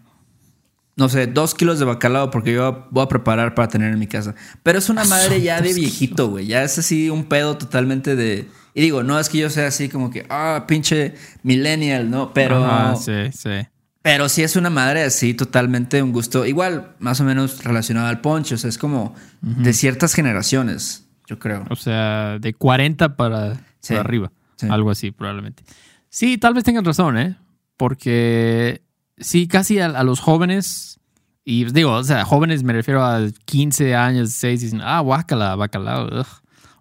no 1.00 1.08
sé, 1.08 1.26
dos 1.26 1.54
kilos 1.54 1.78
de 1.78 1.86
bacalao 1.86 2.30
porque 2.30 2.52
yo 2.52 2.86
voy 2.90 3.02
a 3.02 3.08
preparar 3.08 3.54
para 3.54 3.68
tener 3.68 3.90
en 3.90 3.98
mi 3.98 4.06
casa. 4.06 4.34
Pero 4.62 4.78
es 4.78 4.90
una 4.90 5.02
madre 5.06 5.40
ya 5.40 5.62
de 5.62 5.72
viejito, 5.72 6.28
güey. 6.28 6.46
Ya 6.46 6.62
es 6.62 6.78
así 6.78 7.08
un 7.08 7.24
pedo 7.24 7.56
totalmente 7.56 8.16
de... 8.16 8.50
Y 8.74 8.82
digo, 8.82 9.02
no 9.02 9.18
es 9.18 9.30
que 9.30 9.38
yo 9.38 9.48
sea 9.48 9.68
así 9.68 9.88
como 9.88 10.10
que, 10.10 10.26
ah, 10.28 10.66
pinche 10.68 11.14
millennial, 11.42 12.10
¿no? 12.10 12.34
Pero... 12.34 12.62
Ajá, 12.62 12.96
sí, 12.96 13.32
sí. 13.32 13.66
Pero 14.02 14.28
sí 14.28 14.42
es 14.42 14.56
una 14.56 14.68
madre 14.68 15.02
así, 15.02 15.32
totalmente 15.32 16.02
un 16.02 16.12
gusto. 16.12 16.44
Igual, 16.44 16.92
más 16.98 17.18
o 17.22 17.24
menos 17.24 17.64
relacionado 17.64 18.08
al 18.08 18.20
poncho. 18.20 18.56
O 18.56 18.58
sea, 18.58 18.68
es 18.68 18.76
como 18.76 19.14
de 19.40 19.72
ciertas 19.72 20.12
generaciones, 20.12 21.06
yo 21.26 21.38
creo. 21.38 21.64
O 21.70 21.76
sea, 21.76 22.38
de 22.38 22.52
40 22.52 23.16
para, 23.16 23.54
Sí, 23.80 23.94
para 23.94 24.00
arriba. 24.00 24.32
sí. 24.56 24.66
Algo 24.70 24.90
así, 24.90 25.12
probablemente. 25.12 25.62
Sí, 26.10 26.36
tal 26.36 26.52
vez 26.52 26.62
tengan 26.64 26.84
razón, 26.84 27.16
¿eh? 27.16 27.36
Porque 27.78 28.82
sí, 29.20 29.46
casi 29.46 29.78
a, 29.78 29.86
a 29.86 30.02
los 30.04 30.20
jóvenes, 30.20 30.98
y 31.44 31.64
digo, 31.64 31.92
o 31.92 32.04
sea, 32.04 32.24
jóvenes 32.24 32.62
me 32.64 32.72
refiero 32.72 33.04
a 33.04 33.20
15 33.44 33.94
años, 33.94 34.30
6, 34.30 34.60
dicen, 34.60 34.80
ah, 34.82 35.00
guácala, 35.00 35.54
bacalao, 35.56 36.06
ugh, 36.20 36.26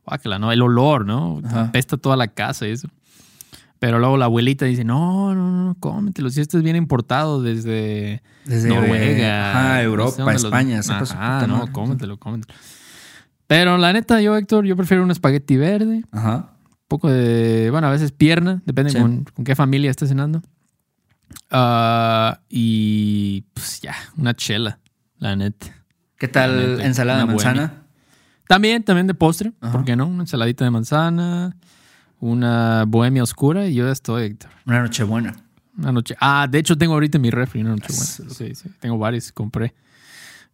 guácala, 0.05 0.39
¿no? 0.39 0.51
El 0.51 0.61
olor, 0.61 1.05
¿no? 1.05 1.41
Ajá. 1.45 1.61
Apesta 1.65 1.97
toda 1.97 2.15
la 2.17 2.27
casa 2.27 2.67
y 2.67 2.71
eso. 2.71 2.89
Pero 3.79 3.97
luego 3.99 4.17
la 4.17 4.25
abuelita 4.25 4.65
dice, 4.65 4.83
no, 4.83 5.33
no, 5.33 5.49
no, 5.67 5.75
cómetelo, 5.79 6.29
si 6.29 6.41
este 6.41 6.57
es 6.57 6.63
bien 6.63 6.75
importado 6.75 7.41
desde, 7.41 8.21
Desde 8.43 8.67
Noruega. 8.67 9.51
ajá, 9.51 9.69
no 9.69 9.75
sé 9.79 9.83
Europa, 9.83 10.33
los- 10.33 10.43
España. 10.43 10.79
Ajá, 10.81 10.99
puta 10.99 11.47
no, 11.47 11.57
madre. 11.59 11.71
cómetelo, 11.71 12.17
cómetelo. 12.19 12.53
Pero 13.47 13.77
la 13.77 13.93
neta, 13.93 14.21
yo, 14.21 14.35
Héctor, 14.35 14.65
yo 14.65 14.75
prefiero 14.75 15.03
un 15.03 15.11
espagueti 15.11 15.55
verde, 15.57 16.03
Ajá. 16.11 16.51
un 16.69 16.75
poco 16.89 17.09
de, 17.09 17.69
bueno, 17.71 17.87
a 17.87 17.91
veces 17.91 18.11
pierna, 18.11 18.61
depende 18.65 18.91
Sí. 18.91 18.99
con, 18.99 19.23
con 19.33 19.45
qué 19.45 19.55
familia 19.55 19.89
estés 19.89 20.09
cenando. 20.09 20.41
Ah, 21.51 22.39
y 22.49 23.41
pues 23.53 23.81
ya, 23.81 23.95
una 24.17 24.33
chela, 24.33 24.79
la 25.17 25.35
neta. 25.35 25.67
¿Qué 26.17 26.27
tal 26.27 26.57
neta, 26.77 26.85
ensalada 26.85 27.19
de 27.19 27.25
manzana? 27.25 27.83
También, 28.47 28.83
también 28.83 29.07
de 29.07 29.13
postre, 29.13 29.53
Ajá. 29.61 29.71
¿por 29.71 29.85
qué 29.85 29.95
no? 29.95 30.07
Una 30.07 30.23
ensaladita 30.23 30.65
de 30.65 30.71
manzana, 30.71 31.55
una 32.19 32.85
bohemia 32.87 33.23
oscura 33.23 33.67
y 33.67 33.75
yo 33.75 33.85
ya 33.85 33.91
estoy, 33.91 34.23
Héctor. 34.23 34.51
Una 34.65 34.81
noche 34.81 35.03
buena. 35.03 35.35
Una 35.77 35.91
noche. 35.91 36.15
Ah, 36.19 36.47
de 36.49 36.59
hecho 36.59 36.77
tengo 36.77 36.93
ahorita 36.93 37.17
en 37.17 37.21
mi 37.21 37.29
refri 37.29 37.61
una 37.61 37.71
noche 37.71 37.93
buena. 37.93 38.33
Sí, 38.33 38.55
sí. 38.55 38.69
Tengo 38.79 38.97
varios, 38.97 39.31
compré. 39.31 39.73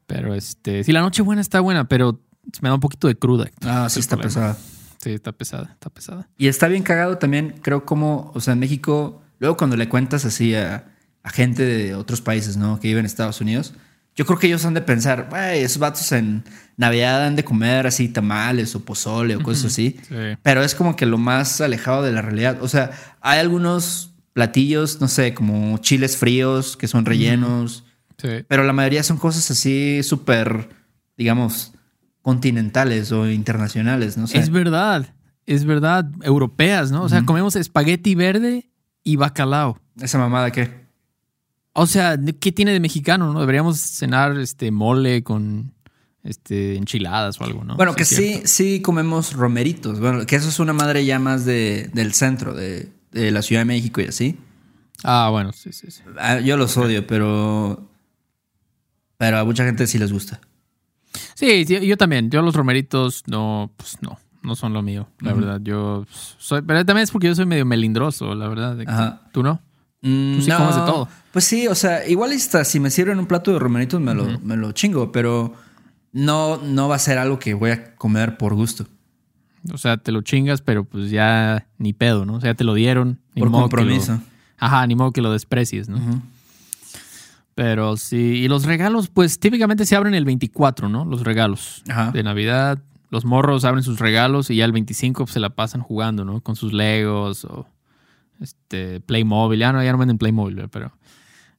Pero 0.06 0.34
este, 0.36 0.84
sí, 0.84 0.92
la 0.92 1.02
noche 1.02 1.22
buena 1.24 1.42
está 1.42 1.62
buena, 1.62 1.88
pero 1.88 2.20
me 2.62 2.70
da 2.70 2.76
un 2.76 2.82
poquito 2.82 3.08
de 3.08 3.16
cruda. 3.18 3.46
Héctor. 3.46 3.70
Ah, 3.72 3.90
sí 3.90 4.00
está 4.00 4.18
problema. 4.18 4.54
pesada. 4.54 4.58
Sí, 5.00 5.12
está 5.12 5.32
pesada, 5.32 5.70
está 5.72 5.90
pesada. 5.90 6.28
Y 6.38 6.48
está 6.48 6.68
bien 6.68 6.84
cagado 6.84 7.18
también, 7.18 7.56
creo 7.62 7.86
como, 7.86 8.32
o 8.34 8.42
sea, 8.42 8.54
en 8.54 8.60
México, 8.60 9.22
luego 9.40 9.58
cuando 9.58 9.76
le 9.78 9.90
cuentas 9.90 10.26
así 10.26 10.56
a, 10.56 10.86
a 11.24 11.30
gente 11.30 11.64
de 11.64 11.96
otros 11.96 12.22
países, 12.22 12.58
¿no? 12.58 12.80
Que 12.80 12.88
viven 12.90 13.02
en 13.02 13.06
Estados 13.08 13.42
Unidos, 13.42 13.74
yo 14.16 14.26
creo 14.26 14.40
que 14.40 14.48
ellos 14.48 14.64
han 14.66 14.74
de 14.74 14.82
pensar, 14.82 15.28
güey, 15.30 15.60
esos 15.62 15.78
vatos 15.78 16.12
en 16.14 16.44
Navidad 16.78 17.26
han 17.26 17.36
de 17.36 17.44
comer 17.44 17.86
así 17.86 18.08
tamales 18.08 18.74
o 18.76 18.86
pozole 18.86 19.36
o 19.36 19.44
cosas 19.44 19.66
así. 19.66 19.98
Sí. 20.08 20.16
Pero 20.42 20.64
es 20.64 20.74
como 20.74 20.96
que 20.96 21.06
lo 21.06 21.18
más 21.18 21.60
alejado 21.60 22.02
de 22.04 22.14
la 22.14 22.22
realidad. 22.22 22.60
O 22.62 22.68
sea, 22.70 22.92
hay 23.20 23.40
algunos 23.40 24.14
platillos, 24.32 25.02
no 25.02 25.08
sé, 25.10 25.34
como 25.34 25.78
chiles 25.80 26.16
fríos 26.18 26.78
que 26.78 26.88
son 26.88 27.06
rellenos, 27.06 27.84
Sí. 28.18 28.30
pero 28.48 28.64
la 28.64 28.72
mayoría 28.72 29.04
son 29.04 29.18
cosas 29.18 29.52
así 29.52 30.02
súper, 30.02 30.70
digamos, 31.18 31.74
continentales 32.22 33.12
o 33.12 33.30
internacionales, 33.30 34.18
no 34.18 34.28
sé. 34.28 34.38
Es 34.40 34.50
verdad, 34.50 35.14
es 35.46 35.66
verdad, 35.66 36.10
europeas, 36.24 36.92
¿no? 36.92 37.04
O 37.04 37.10
sea, 37.10 37.24
comemos 37.26 37.56
espagueti 37.58 38.16
verde 38.16 38.70
y 39.06 39.16
bacalao. 39.16 39.80
¿Esa 40.02 40.18
mamada 40.18 40.52
qué? 40.52 40.86
O 41.72 41.88
sea, 41.88 42.18
¿qué 42.40 42.52
tiene 42.52 42.74
de 42.74 42.82
mexicano, 42.82 43.32
no? 43.32 43.40
Deberíamos 43.40 43.80
cenar 43.80 44.38
este 44.40 44.72
mole 44.72 45.24
con 45.24 45.74
este 46.24 46.76
enchiladas 46.76 47.40
o 47.40 47.46
algo, 47.46 47.64
¿no? 47.64 47.76
Bueno, 47.76 47.96
que 47.96 48.04
sí, 48.04 48.42
sí 48.46 48.82
comemos 48.82 49.34
romeritos. 49.34 50.00
Bueno, 50.00 50.26
que 50.26 50.36
eso 50.36 50.50
es 50.50 50.60
una 50.60 50.74
madre 50.74 51.06
ya 51.06 51.20
más 51.20 51.46
de, 51.46 51.90
del 51.94 52.14
centro, 52.14 52.54
de, 52.54 52.92
de 53.12 53.32
la 53.32 53.42
Ciudad 53.42 53.62
de 53.62 53.66
México 53.66 54.02
y 54.02 54.06
así. 54.06 54.38
Ah, 55.04 55.30
bueno, 55.32 55.54
sí, 55.54 55.72
sí, 55.72 55.92
sí. 55.92 56.02
Ah, 56.18 56.40
Yo 56.40 56.58
los 56.58 56.76
odio, 56.78 57.06
pero. 57.06 57.90
Pero 59.18 59.38
a 59.38 59.46
mucha 59.46 59.64
gente 59.64 59.88
sí 59.88 59.98
les 59.98 60.12
gusta. 60.12 60.42
Sí, 61.36 61.66
yo 61.66 61.96
también. 61.96 62.30
Yo 62.30 62.42
los 62.42 62.56
romeritos 62.56 63.24
no, 63.28 63.72
pues 63.78 63.98
no, 64.02 64.20
no 64.46 64.56
son 64.56 64.74
lo 64.74 64.82
mío, 64.82 65.08
la 65.20 65.34
verdad. 65.34 65.60
Yo 65.64 66.06
soy, 66.38 66.62
pero 66.62 66.86
también 66.86 67.04
es 67.04 67.12
porque 67.12 67.28
yo 67.28 67.36
soy 67.36 67.46
medio 67.46 67.66
melindroso, 67.66 68.34
la 68.36 68.48
verdad. 68.48 68.78
Ajá. 68.88 69.22
¿Tú 69.34 69.44
no? 69.44 69.60
Mm, 70.02 70.36
Tú 70.38 70.42
sí 70.44 70.52
comes 70.52 70.76
de 70.76 70.82
todo. 70.82 71.08
Pues 71.32 71.46
sí, 71.46 71.68
o 71.68 71.76
sea, 71.76 72.08
igual 72.08 72.32
está, 72.32 72.64
si 72.64 72.80
me 72.80 72.90
sirven 72.92 73.20
un 73.20 73.26
plato 73.26 73.52
de 73.52 73.60
romeritos 73.60 74.00
me, 74.00 74.14
lo, 74.14 74.40
me 74.40 74.56
lo 74.56 74.72
chingo, 74.72 75.12
pero 75.12 75.54
no, 76.14 76.58
no 76.58 76.88
va 76.88 76.96
a 76.96 77.00
ser 77.00 77.18
algo 77.18 77.40
que 77.40 77.54
voy 77.54 77.72
a 77.72 77.96
comer 77.96 78.38
por 78.38 78.54
gusto. 78.54 78.86
O 79.74 79.78
sea, 79.80 79.98
te 79.98 80.12
lo 80.12 80.22
chingas, 80.22 80.62
pero 80.62 80.84
pues 80.84 81.10
ya 81.10 81.68
ni 81.80 81.92
pedo, 81.94 82.24
¿no? 82.26 82.36
O 82.36 82.42
sea, 82.42 82.54
te 82.54 82.64
lo 82.64 82.76
dieron. 82.76 83.20
Ni 83.34 83.40
Por 83.42 83.50
modo 83.50 83.62
lo- 83.64 83.70
compromiso. 83.70 84.20
ajá, 84.60 84.86
ni 84.86 84.96
modo 84.96 85.12
que 85.12 85.22
lo 85.24 85.32
desprecies, 85.32 85.90
¿no? 85.90 86.00
Pero 87.56 87.96
sí, 87.96 88.18
y 88.18 88.48
los 88.50 88.66
regalos, 88.66 89.08
pues 89.08 89.40
típicamente 89.40 89.86
se 89.86 89.96
abren 89.96 90.14
el 90.14 90.26
24, 90.26 90.90
¿no? 90.90 91.06
Los 91.06 91.24
regalos 91.24 91.84
Ajá. 91.88 92.12
de 92.12 92.22
Navidad. 92.22 92.80
Los 93.12 93.24
morros 93.26 93.66
abren 93.66 93.84
sus 93.84 94.00
regalos 94.00 94.50
y 94.50 94.56
ya 94.58 94.66
el 94.66 94.72
25 94.72 95.26
pues, 95.26 95.34
se 95.34 95.40
la 95.40 95.50
pasan 95.52 95.82
jugando, 95.82 96.26
¿no? 96.26 96.42
Con 96.42 96.56
sus 96.56 96.74
Legos 96.74 97.46
o 97.46 97.68
este 98.42 99.00
Playmobil. 99.02 99.60
Ya 99.60 99.72
no, 99.72 99.84
ya 99.84 99.92
no 99.92 99.98
venden 99.98 100.18
Playmobil, 100.18 100.68
pero 100.70 100.92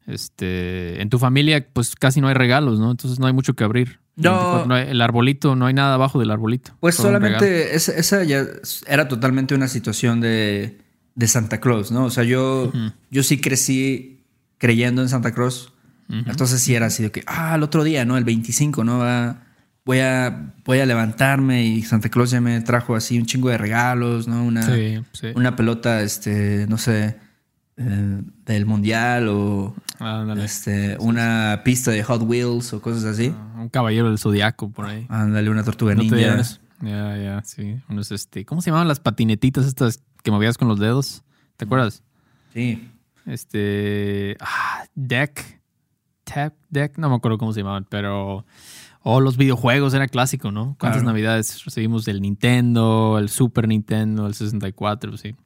este 0.06 1.00
en 1.02 1.11
tu 1.11 1.18
familia 1.18 1.66
pues 1.72 1.94
casi 1.96 2.20
no 2.20 2.28
hay 2.28 2.35
regalos, 2.35 2.78
¿no? 2.78 2.90
Entonces 2.90 3.18
no 3.18 3.26
hay 3.26 3.32
mucho 3.32 3.54
que 3.54 3.64
abrir. 3.64 3.98
No. 4.16 4.30
24 4.32 4.74
hay- 4.74 4.88
el 4.90 5.00
arbolito, 5.02 5.56
no 5.56 5.66
hay 5.66 5.74
nada 5.74 5.94
abajo 5.94 6.18
del 6.20 6.30
arbolito. 6.30 6.72
Pues 6.80 6.94
solamente 6.94 7.74
esa, 7.74 7.92
esa 7.92 8.24
ya 8.24 8.44
era 8.87 9.09
totalmente 9.09 9.54
una 9.54 9.68
situación 9.68 10.20
de, 10.20 10.78
de 11.14 11.28
Santa 11.28 11.61
Claus, 11.61 11.90
¿no? 11.92 12.04
O 12.06 12.11
sea, 12.11 12.24
yo, 12.24 12.72
yo 13.11 13.22
sí 13.22 13.40
crecí 13.40 14.20
creyendo 14.59 15.02
en 15.02 15.09
Santa 15.09 15.32
Claus. 15.32 15.72
Entonces 16.09 16.61
sí 16.62 16.72
era 16.74 16.87
así 16.87 17.02
de 17.02 17.11
que, 17.11 17.24
ah, 17.26 17.56
el 17.56 17.64
otro 17.64 17.82
día, 17.82 18.04
¿no? 18.04 18.16
El 18.16 18.22
25, 18.24 18.85
¿no? 18.85 18.98
Va, 19.00 19.42
voy, 19.87 20.01
a, 20.01 20.53
voy 20.64 20.81
a 20.81 20.87
levantarme 20.87 21.64
y 21.64 21.83
Santa 21.83 22.11
Claus 22.11 22.31
ya 22.31 22.42
me 22.42 22.61
trajo 22.61 22.94
así 22.94 23.18
un 23.18 23.25
chingo 23.25 23.49
de 23.49 23.57
regalos, 23.57 24.29
¿no? 24.29 24.44
Una, 24.44 24.62
Sí, 24.62 25.01
sí. 25.12 25.29
una 25.35 25.57
pelota, 25.57 26.03
este, 26.03 26.66
no 26.68 26.77
sé, 26.77 27.16
eh, 27.79 28.22
del 28.44 28.66
mundial 28.66 29.29
o 29.29 29.75
Ándale. 29.99 30.44
este, 30.44 30.96
una 30.99 31.62
pista 31.64 31.90
de 31.90 32.03
Hot 32.03 32.22
Wheels 32.22 32.72
o 32.75 32.83
cosas 32.83 33.05
así. 33.05 33.35
Un 33.57 33.68
caballero 33.70 34.09
del 34.09 34.18
zodiaco 34.18 34.68
por 34.70 34.87
ahí. 34.87 35.07
Ándale, 35.09 35.49
una 35.49 35.62
tortuga 35.64 35.94
¿No 35.94 36.03
te 36.03 36.11
ninja. 36.16 36.42
Ya, 36.83 37.16
ya, 37.16 37.42
sí. 37.44 37.77
Unos, 37.88 38.12
este, 38.12 38.44
¿Cómo 38.44 38.61
se 38.61 38.66
llamaban 38.70 38.88
las 38.88 39.01
patinetitas 39.01 39.64
estas 39.66 40.03
que 40.22 40.31
movías 40.31 40.59
con 40.59 40.68
los 40.68 40.79
dedos? 40.79 41.22
¿Te 41.57 41.64
acuerdas? 41.64 42.03
Sí. 42.53 42.90
Este. 43.25 44.37
Ah, 44.40 44.85
deck. 44.94 45.61
Tap 46.25 46.55
Deck. 46.70 46.99
No 46.99 47.09
me 47.09 47.16
acuerdo 47.16 47.38
cómo 47.38 47.53
se 47.53 47.61
llamaban, 47.61 47.87
pero. 47.88 48.44
O 49.09 49.21
los 49.21 49.37
videojuegos, 49.37 49.95
era 49.95 50.09
clásico, 50.09 50.51
¿no? 50.51 50.75
¿Cuántas 50.81 51.03
Claro. 51.03 51.12
navidades 51.12 51.64
recibimos 51.64 52.05
del 52.05 52.21
Nintendo, 52.21 53.19
el 53.21 53.29
Super 53.29 53.69
Nintendo, 53.69 54.27
el 54.27 54.35
64? 54.35 55.16
Sí. 55.16 55.37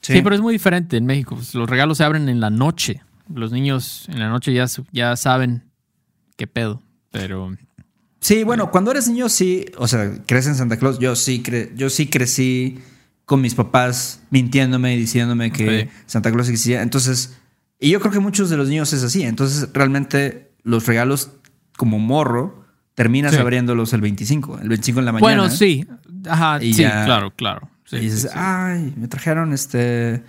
Sí, 0.00 0.20
pero 0.20 0.34
es 0.34 0.40
muy 0.40 0.52
diferente 0.52 0.96
en 0.96 1.06
México. 1.06 1.36
Pues, 1.36 1.54
Los 1.54 1.68
regalos 1.70 1.98
se 1.98 2.04
abren 2.04 2.28
en 2.28 2.40
la 2.40 2.50
noche. 2.50 3.02
Los 3.32 3.52
niños 3.52 4.06
en 4.08 4.18
la 4.18 4.28
noche 4.28 4.52
ya, 4.52 4.66
ya 4.92 5.16
saben 5.16 5.62
qué 6.36 6.46
pedo. 6.46 6.82
Pero. 7.10 7.56
Sí, 8.20 8.42
bueno, 8.42 8.70
cuando 8.70 8.90
eres 8.90 9.08
niño 9.08 9.28
sí, 9.28 9.66
o 9.78 9.86
sea, 9.86 10.12
crees 10.26 10.46
en 10.46 10.56
Santa 10.56 10.76
Claus. 10.76 10.98
Yo 10.98 11.14
sí, 11.16 11.42
cre- 11.42 11.70
yo 11.76 11.88
sí 11.88 12.06
crecí 12.08 12.78
con 13.24 13.40
mis 13.40 13.54
papás 13.54 14.20
mintiéndome 14.30 14.94
y 14.94 14.98
diciéndome 14.98 15.52
que. 15.52 15.88
Santa 16.06 16.30
Claus 16.32 16.48
existía. 16.48 16.82
Entonces, 16.82 17.38
y 17.80 17.90
yo 17.90 18.00
creo 18.00 18.12
que 18.12 18.18
muchos 18.20 18.50
de 18.50 18.56
los 18.56 18.68
niños 18.68 18.92
es 18.92 19.02
así. 19.04 19.22
Entonces, 19.22 19.68
realmente 19.72 20.50
los 20.64 20.86
regalos 20.86 21.30
como 21.76 21.98
morro 21.98 22.64
terminas 22.94 23.32
Sí. 23.34 23.38
abriéndolos 23.40 23.92
el 23.92 24.00
25, 24.00 24.58
el 24.60 24.68
25 24.68 25.00
en 25.00 25.06
la 25.06 25.12
mañana. 25.12 25.24
Bueno, 25.26 25.50
sí. 25.50 25.86
Ajá, 26.28 26.62
Y 26.62 26.74
sí, 26.74 26.82
ya- 26.82 27.04
claro, 27.04 27.32
claro. 27.34 27.68
Sí, 27.84 27.96
y 27.96 28.00
dices, 28.00 28.22
sí, 28.22 28.28
ay, 28.34 28.94
me 28.96 29.08
trajeron 29.08 29.52
este, 29.52 30.22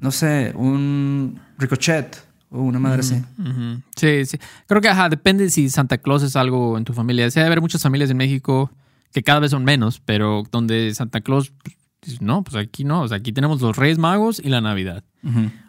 no 0.00 0.10
sé, 0.10 0.52
un 0.56 1.38
ricochet 1.58 2.24
o 2.50 2.60
una 2.62 2.78
madre 2.78 3.00
así. 3.00 3.16
Ujú. 3.38 3.82
Sí, 3.96 4.24
sí. 4.24 4.38
Creo 4.66 4.80
que 4.80 4.88
ajá, 4.88 5.08
depende 5.08 5.50
si 5.50 5.68
Santa 5.68 5.98
Claus 5.98 6.22
es 6.22 6.36
algo 6.36 6.78
en 6.78 6.84
tu 6.84 6.92
familia. 6.94 7.30
Sí, 7.30 7.34
debe 7.40 7.48
haber 7.48 7.60
muchas 7.60 7.82
familias 7.82 8.10
en 8.10 8.16
México 8.16 8.70
que 9.12 9.22
cada 9.22 9.40
vez 9.40 9.50
son 9.50 9.64
menos, 9.64 10.00
pero 10.04 10.44
donde 10.50 10.94
Santa 10.94 11.20
Claus, 11.20 11.52
pues, 12.00 12.22
no, 12.22 12.44
pues 12.44 12.56
aquí 12.56 12.84
no. 12.84 13.02
O 13.02 13.08
sea, 13.08 13.18
aquí 13.18 13.32
tenemos 13.32 13.60
los 13.60 13.76
Reyes 13.76 13.98
Magos 13.98 14.40
y 14.42 14.48
la 14.48 14.60
Navidad. 14.60 15.02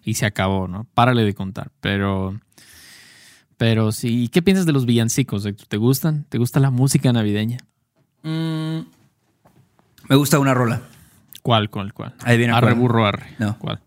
Y 0.03 0.13
se 0.13 0.25
acabó, 0.27 0.67
¿no? 0.67 0.85
Párale 0.93 1.23
de 1.23 1.33
contar. 1.33 1.71
Pero. 1.81 2.39
Pero 3.57 3.91
sí. 3.91 4.29
¿Qué 4.31 4.41
piensas 4.41 4.65
de 4.65 4.71
los 4.73 4.85
villancicos? 4.85 5.45
Héctor? 5.45 5.67
¿Te 5.67 5.77
gustan? 5.77 6.25
¿Te 6.29 6.37
gusta 6.37 6.59
la 6.59 6.69
música 6.69 7.11
navideña? 7.11 7.57
Mm, 8.23 8.79
me 10.09 10.15
gusta 10.15 10.37
una 10.39 10.53
rola. 10.53 10.81
¿Cuál, 11.41 11.69
cuál, 11.69 11.93
cuál? 11.93 12.13
Ahí 12.23 12.37
viene 12.37 12.53
Arre, 12.53 12.67
cuál. 12.67 12.75
burro, 12.79 13.05
arre. 13.07 13.27
No. 13.39 13.57
¿Cuál? 13.57 13.79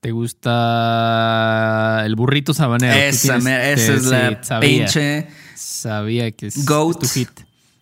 ¿Te 0.00 0.10
gusta 0.10 2.02
el 2.04 2.16
burrito 2.16 2.52
sabanero? 2.54 2.92
Esa, 2.94 3.36
esa 3.36 3.94
es 3.94 4.04
la 4.06 4.42
sabía. 4.42 4.68
pinche 4.68 5.28
Sabía 5.54 6.30
que 6.32 6.48
es, 6.48 6.66
Goat. 6.66 7.02
es 7.04 7.12
tu 7.12 7.18
hit. 7.20 7.30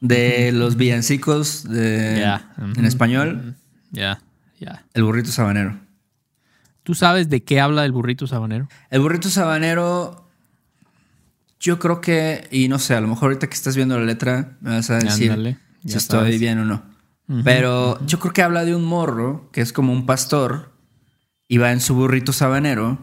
de 0.00 0.52
los 0.52 0.76
villancicos 0.76 1.64
de, 1.64 2.22
en 2.22 2.84
español, 2.84 3.56
Ya, 3.90 4.20
ya. 4.58 4.84
el 4.94 5.02
burrito 5.04 5.30
sabanero. 5.30 5.78
¿Tú 6.82 6.94
sabes 6.94 7.28
de 7.30 7.42
qué 7.42 7.58
habla 7.60 7.84
el 7.86 7.92
burrito 7.92 8.26
sabanero? 8.26 8.68
El 8.90 9.00
burrito 9.00 9.28
sabanero, 9.30 10.19
yo 11.60 11.78
creo 11.78 12.00
que, 12.00 12.48
y 12.50 12.68
no 12.68 12.78
sé, 12.78 12.94
a 12.94 13.00
lo 13.00 13.06
mejor 13.08 13.24
ahorita 13.30 13.46
que 13.48 13.54
estás 13.54 13.76
viendo 13.76 13.98
la 13.98 14.04
letra 14.06 14.56
me 14.60 14.70
vas 14.70 14.90
a 14.90 14.96
decir 14.98 15.30
Ándale, 15.30 15.58
si 15.84 15.96
estoy 15.96 16.18
sabes. 16.20 16.40
bien 16.40 16.58
o 16.58 16.64
no. 16.64 16.82
Pero 17.44 18.04
yo 18.06 18.18
creo 18.18 18.32
que 18.32 18.42
habla 18.42 18.64
de 18.64 18.74
un 18.74 18.84
morro 18.84 19.48
que 19.52 19.60
es 19.60 19.72
como 19.72 19.92
un 19.92 20.04
pastor 20.04 20.72
y 21.46 21.58
va 21.58 21.70
en 21.70 21.80
su 21.80 21.94
burrito 21.94 22.32
sabanero 22.32 22.98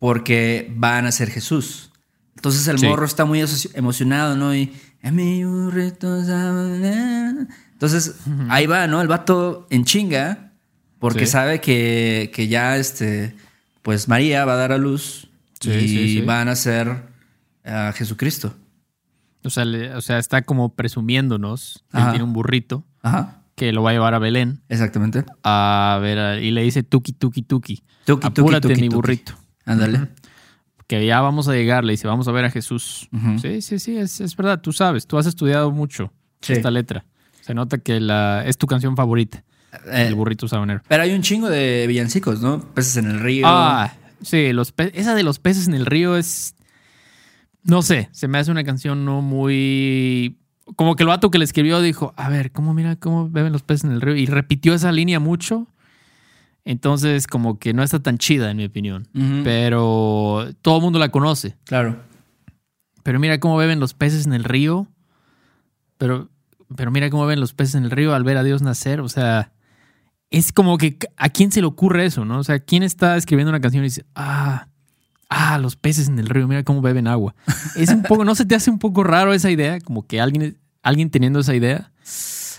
porque 0.00 0.72
van 0.76 1.06
a 1.06 1.12
ser 1.12 1.30
Jesús. 1.30 1.92
Entonces 2.34 2.66
el 2.66 2.78
Sí. 2.80 2.86
morro 2.86 3.06
está 3.06 3.24
muy 3.24 3.44
emocionado, 3.74 4.36
¿no? 4.36 4.54
Y 4.54 4.72
en 5.02 5.14
mi 5.14 5.44
burrito 5.44 6.24
sabanero. 6.24 7.46
Entonces 7.72 8.14
ahí 8.48 8.66
va, 8.66 8.86
¿no? 8.86 9.00
El 9.00 9.08
vato 9.08 9.66
en 9.70 9.84
chinga 9.84 10.52
porque 10.98 11.26
Sí. 11.26 11.32
sabe 11.32 11.60
que, 11.60 12.30
que 12.34 12.48
ya, 12.48 12.76
este, 12.76 13.36
pues 13.82 14.08
María 14.08 14.44
va 14.44 14.54
a 14.54 14.56
dar 14.56 14.72
a 14.72 14.78
luz 14.78 15.28
Sí, 15.60 15.70
y 15.70 16.20
van 16.22 16.48
a 16.48 16.56
ser 16.56 17.13
a 17.64 17.92
Jesucristo. 17.92 18.54
O 19.42 19.50
sea, 19.50 19.64
le- 19.64 19.94
o 19.94 20.00
sea, 20.00 20.18
está 20.18 20.42
como 20.42 20.74
presumiéndonos 20.74 21.84
que 21.92 21.98
él 21.98 22.04
tiene 22.10 22.24
un 22.24 22.32
burrito 22.32 22.84
Ajá, 23.02 23.42
que 23.56 23.72
lo 23.72 23.82
va 23.82 23.90
a 23.90 23.92
llevar 23.92 24.14
a 24.14 24.18
Belén 24.18 24.62
exactamente. 24.68 25.24
a 25.42 25.98
ver 26.00 26.18
a- 26.18 26.40
y 26.40 26.50
le 26.50 26.62
dice 26.62 26.82
tuki 26.82 27.12
tuki 27.12 27.42
tuki. 27.42 27.82
Tuki, 28.06 28.20
tuki, 28.28 28.40
Apúrate 28.40 28.68
tuki, 28.68 28.80
mi 28.80 28.88
tuki. 28.88 28.94
burrito. 28.96 29.34
Ándale. 29.66 30.08
Que 30.86 31.04
ya 31.06 31.20
vamos 31.20 31.48
a 31.48 31.52
llegar, 31.52 31.84
le 31.84 31.92
dice, 31.92 32.06
vamos 32.06 32.28
a 32.28 32.32
ver 32.32 32.44
a 32.44 32.50
Jesús. 32.50 33.08
Sí, 33.40 33.62
sí, 33.62 33.78
sí, 33.78 33.96
es, 33.96 34.20
es 34.20 34.36
verdad, 34.36 34.60
tú 34.60 34.72
sabes, 34.72 35.06
tú 35.06 35.16
has 35.18 35.26
estudiado 35.26 35.70
mucho 35.70 36.12
Sí. 36.42 36.52
esta 36.54 36.70
letra. 36.70 37.04
Se 37.40 37.54
nota 37.54 37.78
que 37.78 38.00
la, 38.00 38.44
es 38.46 38.56
tu 38.58 38.66
canción 38.66 38.94
favorita, 38.96 39.44
Eh, 39.90 40.06
el 40.08 40.14
burrito 40.14 40.46
sabanero. 40.48 40.82
Pero 40.88 41.02
hay 41.02 41.12
un 41.14 41.22
chingo 41.22 41.48
de 41.50 41.86
villancicos, 41.88 42.40
¿no? 42.40 42.60
Peces 42.74 42.96
en 42.98 43.10
el 43.10 43.20
río. 43.20 43.44
Ah, 43.46 43.92
sí, 44.22 44.52
los 44.52 44.72
esa 44.92 45.14
de 45.14 45.22
los 45.22 45.38
peces 45.38 45.66
en 45.68 45.74
el 45.74 45.84
río 45.86 46.16
es. 46.16 46.54
No 47.64 47.82
sé, 47.82 48.08
se 48.12 48.28
me 48.28 48.38
hace 48.38 48.50
una 48.50 48.64
canción 48.64 49.04
no 49.04 49.22
muy. 49.22 50.38
Como 50.76 50.96
que 50.96 51.02
el 51.02 51.08
vato 51.08 51.30
que 51.30 51.38
le 51.38 51.44
escribió 51.44 51.80
dijo: 51.80 52.14
A 52.16 52.28
ver, 52.28 52.52
¿cómo 52.52 52.74
mira 52.74 52.96
cómo 52.96 53.28
beben 53.28 53.52
los 53.52 53.62
peces 53.62 53.84
en 53.84 53.92
el 53.92 54.00
río? 54.00 54.16
Y 54.16 54.26
repitió 54.26 54.74
esa 54.74 54.92
línea 54.92 55.18
mucho. 55.18 55.66
Entonces, 56.66 57.26
como 57.26 57.58
que 57.58 57.74
no 57.74 57.82
está 57.82 58.00
tan 58.00 58.16
chida, 58.16 58.50
en 58.50 58.56
mi 58.56 58.64
opinión. 58.64 59.06
Pero 59.44 60.48
todo 60.62 60.76
el 60.76 60.82
mundo 60.82 60.98
la 60.98 61.10
conoce. 61.10 61.56
Claro. 61.64 62.00
Pero 63.02 63.20
mira 63.20 63.38
cómo 63.38 63.56
beben 63.58 63.80
los 63.80 63.92
peces 63.92 64.26
en 64.26 64.32
el 64.32 64.44
río. 64.44 64.88
Pero, 65.98 66.30
pero 66.74 66.90
mira 66.90 67.10
cómo 67.10 67.26
beben 67.26 67.40
los 67.40 67.52
peces 67.52 67.74
en 67.74 67.84
el 67.84 67.90
río 67.90 68.14
al 68.14 68.24
ver 68.24 68.38
a 68.38 68.42
Dios 68.42 68.62
nacer. 68.62 69.00
O 69.00 69.10
sea, 69.10 69.52
es 70.30 70.52
como 70.52 70.78
que 70.78 70.98
a 71.16 71.28
quién 71.28 71.52
se 71.52 71.60
le 71.60 71.66
ocurre 71.66 72.06
eso, 72.06 72.24
¿no? 72.24 72.38
O 72.38 72.44
sea, 72.44 72.58
¿quién 72.60 72.82
está 72.82 73.16
escribiendo 73.18 73.50
una 73.50 73.60
canción 73.60 73.84
y 73.84 73.88
dice, 73.88 74.06
ah, 74.14 74.68
ah, 75.34 75.58
los 75.58 75.76
peces 75.76 76.08
en 76.08 76.18
el 76.18 76.26
río, 76.28 76.46
mira 76.48 76.62
cómo 76.64 76.80
beben 76.80 77.06
agua? 77.08 77.34
Es 77.76 77.90
un 77.90 78.02
poco, 78.02 78.24
¿no 78.24 78.34
se 78.34 78.44
te 78.46 78.54
hace 78.54 78.70
un 78.70 78.78
poco 78.78 79.02
raro 79.04 79.32
esa 79.34 79.50
idea? 79.50 79.80
Como 79.80 80.06
que 80.06 80.20
alguien 80.20 80.58
alguien 80.82 81.10
teniendo 81.10 81.40
esa 81.40 81.54
idea. 81.54 81.90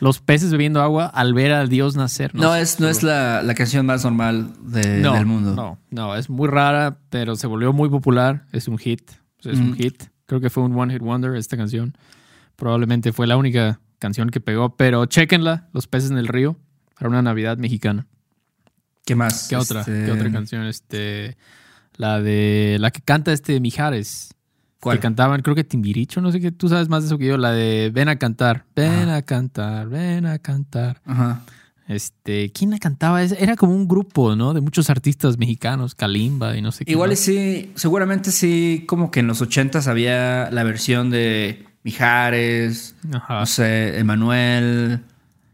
Los 0.01 0.19
peces 0.19 0.51
bebiendo 0.51 0.81
agua 0.81 1.05
al 1.05 1.33
ver 1.33 1.53
al 1.53 1.69
Dios 1.69 1.95
nacer. 1.95 2.35
No, 2.35 2.53
sé, 2.53 2.61
es, 2.61 2.79
no 2.81 2.89
es 2.89 3.01
la, 3.01 3.41
la 3.43 3.53
canción 3.53 3.85
más 3.85 4.03
normal 4.03 4.51
de- 4.61 4.97
no, 5.01 5.13
del 5.13 5.25
mundo. 5.25 5.55
No, 5.55 5.77
no, 5.89 6.15
es 6.15 6.29
muy 6.29 6.49
rara, 6.49 6.97
pero 7.09 7.35
se 7.37 7.47
volvió 7.47 7.71
muy 7.71 7.87
popular. 7.89 8.45
Es 8.51 8.67
un 8.67 8.77
hit. 8.77 9.09
Es 9.39 9.57
un 9.59 9.69
Ujú. 9.69 9.75
hit. 9.75 10.03
Creo 10.25 10.41
que 10.41 10.49
fue 10.49 10.63
un 10.63 10.77
One 10.77 10.91
Hit 10.93 11.01
Wonder 11.01 11.35
esta 11.35 11.55
canción. 11.55 11.95
Probablemente 12.57 13.13
fue 13.13 13.25
la 13.27 13.37
única 13.37 13.79
canción 13.99 14.29
que 14.31 14.39
pegó, 14.41 14.75
pero 14.75 15.05
chéquenla, 15.05 15.69
Los 15.71 15.87
peces 15.87 16.11
en 16.11 16.17
el 16.17 16.27
río, 16.27 16.57
para 16.97 17.09
una 17.09 17.21
Navidad 17.21 17.57
mexicana. 17.57 18.07
¿Qué 19.05 19.15
más? 19.15 19.47
¿Qué 19.49 19.55
otra? 19.55 19.81
Este, 19.81 20.05
¿Qué 20.05 20.11
otra 20.11 20.31
canción? 20.31 20.65
Este, 20.65 21.37
la 21.97 22.21
de 22.21 22.77
la 22.79 22.91
que 22.91 23.01
canta 23.01 23.33
este 23.33 23.59
Mijares. 23.59 24.33
¿Cuál? 24.79 24.97
Que 24.97 25.01
cantaban, 25.01 25.41
creo 25.41 25.55
que 25.55 25.63
Timbiricho, 25.63 26.21
no 26.21 26.31
sé 26.31 26.39
qué, 26.39 26.51
tú 26.51 26.69
sabes 26.69 26.89
más 26.89 27.03
de 27.03 27.07
eso 27.07 27.17
que 27.17 27.25
yo, 27.25 27.37
la 27.37 27.51
de 27.51 27.89
Ven 27.91 28.07
a 28.07 28.17
cantar, 28.17 28.65
ven 28.75 29.09
a 29.09 29.23
cantar, 29.23 29.87
ven 29.89 30.25
a 30.27 30.37
cantar. 30.37 31.01
Ajá. 31.05 31.41
Este, 31.87 32.51
¿quién 32.51 32.71
la 32.71 32.79
cantaba? 32.79 33.21
Era 33.23 33.55
como 33.55 33.73
un 33.75 33.87
grupo, 33.87 34.35
¿no? 34.35 34.53
De 34.53 34.61
muchos 34.61 34.89
artistas 34.89 35.37
mexicanos, 35.37 35.93
Kalimba 35.95 36.55
y 36.57 36.61
no 36.61 36.71
sé 36.71 36.83
qué. 36.85 36.91
Igual 36.91 37.11
más. 37.11 37.19
sí, 37.19 37.71
seguramente 37.75 38.31
sí, 38.31 38.85
como 38.87 39.11
que 39.11 39.19
en 39.19 39.27
los 39.27 39.41
ochentas 39.41 39.87
había 39.87 40.49
la 40.51 40.63
versión 40.63 41.09
de 41.11 41.65
Mijares, 41.83 42.95
Ajá. 43.13 43.39
no 43.39 43.45
sé, 43.45 43.99
Emanuel, 43.99 45.01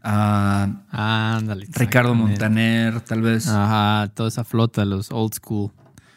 ah, 0.02 0.68
Ándale. 0.90 1.66
Ricardo. 1.70 2.14
Montaner, 2.14 3.00
tal 3.02 3.20
vez. 3.20 3.46
Ajá, 3.48 4.10
toda 4.14 4.28
esa 4.30 4.44
flota, 4.44 4.84
los 4.86 5.10
old 5.10 5.34
school. 5.34 5.70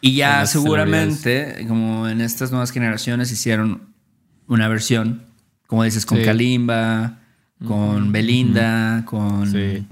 Y 0.09 0.15
ya 0.15 0.45
seguramente, 0.45 1.65
como 1.67 2.07
en 2.07 2.21
estas 2.21 2.51
nuevas 2.51 2.71
generaciones, 2.71 3.31
hicieron 3.31 3.93
una 4.47 4.67
versión, 4.67 5.23
como 5.67 5.83
dices, 5.83 6.05
con 6.05 6.19
Sí. 6.19 6.25
Kalimba, 6.25 7.19
con 7.65 8.11
Belinda, 8.11 9.03
con... 9.05 9.51
Sí. 9.51 9.87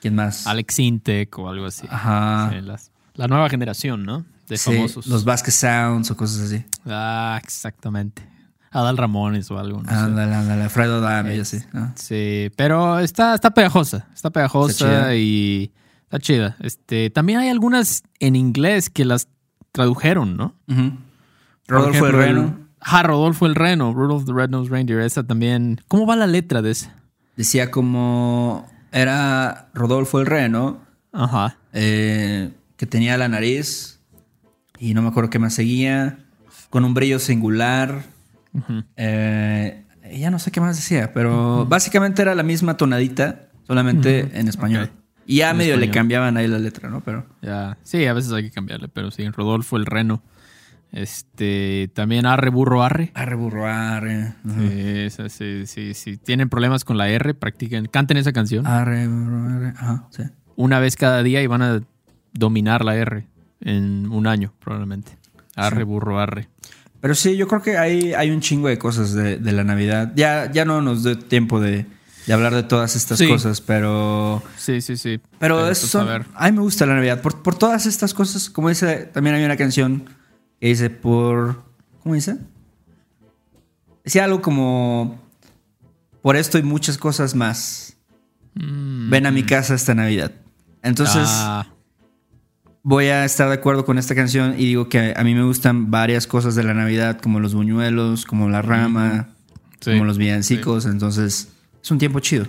¿Quién 0.00 0.14
más? 0.14 0.46
Alex 0.46 0.78
Intec 0.78 1.38
o 1.38 1.48
algo 1.50 1.66
así. 1.66 1.86
Ajá. 1.90 2.50
Sí, 2.52 2.60
las- 2.62 2.90
la 3.14 3.28
nueva 3.28 3.50
generación, 3.50 4.04
¿no? 4.04 4.24
De 4.48 4.56
famosos. 4.56 5.06
los 5.06 5.24
Vasquez 5.24 5.54
Sounds 5.54 6.10
o 6.10 6.16
cosas 6.16 6.40
así. 6.40 6.64
Ah, 6.86 7.38
exactamente. 7.42 8.22
Adal 8.70 8.96
Ramones 8.96 9.50
o 9.50 9.58
algo. 9.58 9.82
No 9.82 9.88
sé. 9.90 9.94
Ándale, 9.94 10.34
ándale, 10.34 10.68
Fredo 10.70 11.00
Dame 11.00 11.36
y 11.36 11.40
Es- 11.40 11.54
así. 11.54 11.64
ah. 11.74 11.92
Sí, 11.96 12.50
pero 12.56 12.98
está, 13.00 13.34
está 13.34 13.50
pegajosa. 13.52 14.08
Está 14.14 14.30
pegajosa 14.30 14.72
Está 14.88 15.14
y 15.16 15.70
está 16.04 16.18
chida. 16.18 16.56
Este, 16.60 17.10
también 17.10 17.40
hay 17.40 17.48
algunas 17.48 18.02
en 18.20 18.36
inglés 18.36 18.88
que 18.88 19.04
las 19.04 19.28
tradujeron, 19.72 20.36
¿no? 20.36 20.54
Rodolfo 21.66 22.06
el 22.06 22.14
ejemplo, 22.14 22.42
Reno 22.42 22.58
Ah, 22.80 23.02
Rodolfo 23.02 23.46
el 23.46 23.54
Reno, 23.54 23.92
Rudolph 23.92 24.24
the 24.24 24.32
Red-Nosed 24.32 24.70
Reindeer. 24.72 25.00
Esa 25.00 25.22
también. 25.22 25.80
¿Cómo 25.88 26.06
va 26.06 26.16
la 26.16 26.26
letra 26.26 26.62
de 26.62 26.70
esa? 26.70 26.94
decía 27.36 27.70
como 27.70 28.68
era 28.92 29.68
Rodolfo 29.72 30.20
el 30.20 30.26
Reno, 30.26 30.80
Ajá. 31.12 31.56
eh, 31.72 32.50
que 32.76 32.86
tenía 32.86 33.16
la 33.16 33.28
nariz 33.28 34.00
y 34.78 34.92
no 34.94 35.00
me 35.02 35.08
acuerdo 35.08 35.30
qué 35.30 35.38
más 35.38 35.54
seguía, 35.54 36.18
con 36.70 36.84
un 36.84 36.92
brillo 36.94 37.18
singular. 37.18 38.02
Eh, 38.96 39.84
ya 40.18 40.30
no 40.30 40.38
sé 40.38 40.50
qué 40.50 40.60
más 40.60 40.76
decía, 40.76 41.12
pero 41.14 41.64
básicamente 41.66 42.20
era 42.22 42.34
la 42.34 42.42
misma 42.42 42.76
tonadita, 42.76 43.48
solamente 43.66 44.30
en 44.38 44.48
español. 44.48 44.90
Y 45.26 45.36
ya 45.36 45.50
En 45.50 45.58
medio 45.58 45.76
le 45.76 45.90
cambiaban 45.90 46.36
ahí 46.36 46.48
la 46.48 46.58
letra, 46.58 46.88
¿no? 46.90 47.00
Pero 47.02 47.24
Ya. 47.42 47.78
Sí, 47.82 48.04
a 48.06 48.12
veces 48.12 48.32
hay 48.32 48.42
que 48.44 48.50
cambiarle, 48.50 48.88
pero 48.88 49.10
sí, 49.10 49.28
Rodolfo 49.30 49.76
el 49.76 49.86
Reno. 49.86 50.22
Este, 50.92 51.88
también 51.94 52.26
Arre 52.26 52.50
Burro 52.50 52.82
Arre. 52.82 53.12
arre 53.14 53.36
burro, 53.36 53.66
arre. 53.66 54.34
ujú. 54.44 54.60
Sí, 54.60 54.80
esa, 54.82 55.28
sí, 55.28 55.66
sí, 55.66 55.94
sí. 55.94 56.16
Tienen 56.16 56.48
problemas 56.48 56.84
con 56.84 56.98
la 56.98 57.08
R, 57.08 57.34
practiquen, 57.34 57.86
canten 57.86 58.16
esa 58.16 58.32
canción 58.32 58.66
Arre 58.66 59.06
burro, 59.06 59.48
arre. 59.48 59.68
Ajá, 59.76 60.08
sí. 60.10 60.24
una 60.56 60.80
vez 60.80 60.96
cada 60.96 61.22
día 61.22 61.42
y 61.42 61.46
van 61.46 61.62
a 61.62 61.80
dominar 62.32 62.84
la 62.84 62.96
R 62.96 63.24
en 63.60 64.10
un 64.10 64.26
año, 64.26 64.52
probablemente. 64.58 65.12
Arre, 65.54 65.78
Sí. 65.78 65.82
burro, 65.84 66.18
arre. 66.18 66.48
Pero 67.00 67.14
sí, 67.14 67.36
yo 67.36 67.46
creo 67.48 67.62
que 67.62 67.78
hay, 67.78 68.12
hay 68.12 68.30
un 68.30 68.40
chingo 68.40 68.68
de 68.68 68.76
cosas 68.78 69.14
de, 69.14 69.38
de 69.38 69.52
la 69.52 69.62
Navidad. 69.64 70.12
Ya, 70.16 70.50
ya 70.50 70.64
no 70.64 70.82
nos 70.82 71.02
dio 71.04 71.16
tiempo 71.18 71.60
de, 71.60 71.86
de 72.26 72.32
hablar 72.32 72.54
de 72.54 72.62
todas 72.62 72.96
estas 72.96 73.18
Sí. 73.18 73.28
cosas, 73.28 73.60
pero. 73.60 74.42
Sí, 74.56 74.80
sí, 74.80 74.96
sí. 74.96 75.20
Pero 75.38 75.60
pues, 75.60 75.82
eso 75.82 76.00
a 76.00 76.04
son-. 76.04 76.26
A 76.34 76.46
mí 76.50 76.56
me 76.56 76.62
gusta 76.62 76.86
la 76.86 76.94
Navidad. 76.94 77.20
Por, 77.22 77.42
por 77.42 77.54
todas 77.56 77.86
estas 77.86 78.14
cosas, 78.14 78.50
como 78.50 78.68
dice, 78.68 79.08
también 79.12 79.36
hay 79.36 79.44
una 79.44 79.56
canción 79.56 80.04
que 80.60 80.68
dice 80.68 80.90
por. 80.90 81.62
¿Cómo 82.02 82.14
dice? 82.14 82.38
Decía 84.04 84.24
algo 84.24 84.42
como. 84.42 85.20
Por 86.22 86.36
esto 86.36 86.58
y 86.58 86.62
muchas 86.62 86.98
cosas 86.98 87.34
más. 87.34 87.96
Mm, 88.54 89.10
Ven 89.10 89.26
a 89.26 89.30
mi 89.30 89.42
casa 89.42 89.74
esta 89.74 89.94
Navidad. 89.94 90.32
Entonces, 90.82 91.22
ah, 91.26 91.66
voy 92.82 93.06
a 93.06 93.24
estar 93.24 93.48
de 93.48 93.54
acuerdo 93.54 93.84
con 93.84 93.96
esta 93.98 94.14
canción 94.14 94.54
y 94.58 94.66
digo 94.66 94.88
que 94.88 95.14
a 95.16 95.24
mí 95.24 95.34
me 95.34 95.44
gustan 95.44 95.90
varias 95.90 96.26
cosas 96.26 96.54
de 96.54 96.62
la 96.62 96.74
Navidad, 96.74 97.20
como 97.20 97.40
los 97.40 97.54
buñuelos, 97.54 98.24
como 98.26 98.48
la 98.48 98.60
rama, 98.60 99.30
sí. 99.80 99.92
como 99.92 100.04
los 100.04 100.18
villancicos. 100.18 100.84
Entonces, 100.86 101.48
es 101.82 101.90
un 101.90 101.98
tiempo 101.98 102.20
chido. 102.20 102.46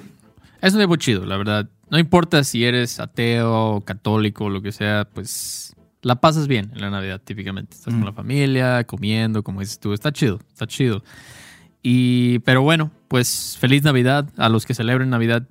Es 0.62 0.74
un 0.74 0.80
tiempo 0.80 0.96
chido, 0.96 1.26
la 1.26 1.38
verdad. 1.38 1.70
No 1.90 1.98
importa 2.00 2.44
si 2.44 2.64
eres 2.64 3.00
ateo, 3.00 3.82
católico, 3.86 4.50
lo 4.50 4.62
que 4.62 4.72
sea, 4.72 5.08
pues 5.14 5.76
la 6.04 6.16
pasas 6.22 6.48
bien 6.48 6.72
en 6.74 6.82
la 6.82 6.90
Navidad, 6.90 7.22
típicamente. 7.24 7.76
Estás 7.76 7.94
con 7.94 8.02
Mm. 8.02 8.06
la 8.06 8.14
familia, 8.14 8.84
comiendo, 8.86 9.44
como 9.44 9.60
dices 9.62 9.80
tú. 9.80 9.94
Está 9.94 10.12
chido, 10.12 10.40
está 10.50 10.68
chido. 10.68 11.04
Y, 11.84 12.40
pero 12.40 12.62
bueno, 12.62 12.92
pues 13.08 13.58
feliz 13.60 13.84
Navidad 13.84 14.30
a 14.38 14.50
los 14.50 14.66
que 14.66 14.74
celebren 14.74 15.10
Navidad, 15.10 15.48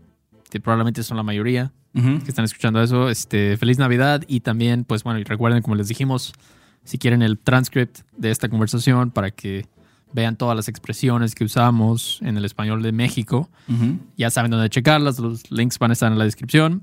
que 0.51 0.61
probablemente 0.61 1.03
son 1.03 1.17
la 1.17 1.23
mayoría 1.23 1.73
Ujú. 1.95 2.21
que 2.21 2.29
están 2.29 2.45
escuchando 2.45 2.81
eso. 2.83 3.09
Este, 3.11 3.57
feliz 3.57 3.79
Navidad 3.79 4.23
y 4.29 4.41
también, 4.41 4.85
pues 4.85 5.03
bueno, 5.03 5.19
y 5.19 5.25
recuerden, 5.25 5.63
como 5.63 5.75
les 5.75 5.89
dijimos, 5.89 6.33
si 6.85 6.99
quieren 6.99 7.23
el 7.23 7.39
transcript 7.39 7.99
de 8.17 8.31
esta 8.31 8.49
conversación 8.49 9.11
para 9.11 9.31
que 9.33 9.67
vean 10.13 10.37
todas 10.37 10.57
las 10.57 10.69
expresiones 10.69 11.35
que 11.35 11.45
usamos 11.45 12.19
en 12.23 12.37
el 12.37 12.45
español 12.45 12.83
de 12.83 12.93
México. 12.93 13.49
Ujú. 13.69 13.99
Ya 14.17 14.31
saben 14.31 14.51
dónde 14.51 14.69
checarlas, 14.71 15.19
los 15.19 15.51
links 15.51 15.79
van 15.79 15.91
a 15.91 15.95
estar 15.95 16.11
en 16.11 16.19
la 16.19 16.25
descripción. 16.25 16.83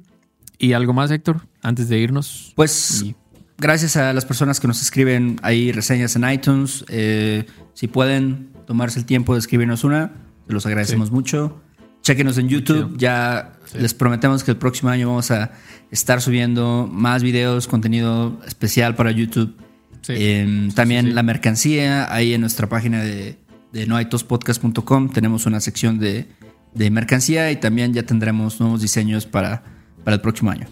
¿Y 0.58 0.74
algo 0.74 0.94
más, 0.94 1.12
Héctor? 1.12 1.48
Antes 1.62 1.88
de 1.90 2.00
irnos. 2.00 2.54
Pues 2.56 3.04
Y- 3.04 3.16
gracias 3.58 3.96
a 3.98 4.12
las 4.14 4.26
personas 4.26 4.60
que 4.60 4.68
nos 4.68 4.82
escriben 4.82 5.38
ahí 5.44 5.72
reseñas 5.72 6.16
en 6.16 6.30
iTunes. 6.30 6.84
eh, 6.90 7.46
si 7.74 7.88
pueden 7.88 8.50
tomarse 8.66 8.98
el 9.00 9.06
tiempo 9.06 9.34
de 9.34 9.40
escribirnos 9.40 9.84
una, 9.84 10.12
los 10.48 10.66
agradecemos 10.66 11.12
mucho. 11.12 11.62
Chequenos 12.02 12.38
en 12.38 12.48
YouTube. 12.50 12.96
Ya 12.98 13.54
Sí. 13.66 13.78
les 13.80 13.94
prometemos 13.94 14.44
que 14.44 14.52
el 14.52 14.58
próximo 14.58 14.90
año 14.90 15.10
vamos 15.10 15.30
a 15.30 15.52
estar 15.92 16.22
subiendo 16.22 16.90
más 16.92 17.22
videos, 17.22 17.68
contenido 17.68 18.40
especial 18.48 18.96
para 18.96 19.12
YouTube. 19.12 19.54
Sí. 20.02 20.14
Eh, 20.16 20.70
también 20.76 21.06
sí, 21.06 21.12
sí. 21.12 21.16
la 21.16 21.24
mercancía, 21.24 22.14
ahí 22.14 22.34
en 22.34 22.42
nuestra 22.42 22.68
página 22.68 23.02
de, 23.02 23.38
de 23.72 23.86
noaitospodcast.com 23.86 25.10
tenemos 25.10 25.46
una 25.46 25.60
sección 25.60 26.00
de, 26.00 26.28
de 26.74 26.90
mercancía 26.92 27.52
y 27.52 27.58
también 27.58 27.94
ya 27.94 28.04
tendremos 28.04 28.60
nuevos 28.60 28.82
diseños 28.82 29.26
para, 29.26 29.64
para 30.04 30.16
el 30.16 30.22
próximo 30.22 30.52
año. 30.52 30.68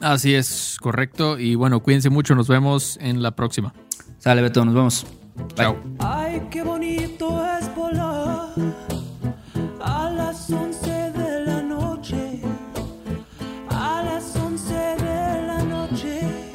Así 0.00 0.34
es, 0.34 0.76
correcto. 0.80 1.38
Y 1.38 1.54
bueno, 1.54 1.80
cuídense 1.80 2.10
mucho. 2.10 2.34
Nos 2.34 2.48
vemos 2.48 2.98
en 3.00 3.22
la 3.22 3.36
próxima. 3.36 3.72
Sale, 4.18 4.42
Beto, 4.42 4.64
nos 4.64 4.74
vemos. 4.74 5.06
Bye. 5.36 5.48
Chao. 5.56 5.76
Ay, 6.00 6.42
qué 6.50 6.62
bonito 6.62 7.44
es 7.58 7.74
volar 7.74 8.50
a 9.80 10.10
las 10.10 10.50
11 10.50 10.90
de 10.90 11.46
la 11.46 11.62
noche, 11.62 12.40
a 13.70 14.02
las 14.04 14.36
11 14.36 14.74
de 14.74 15.46
la 15.46 15.62
noche. 15.62 16.51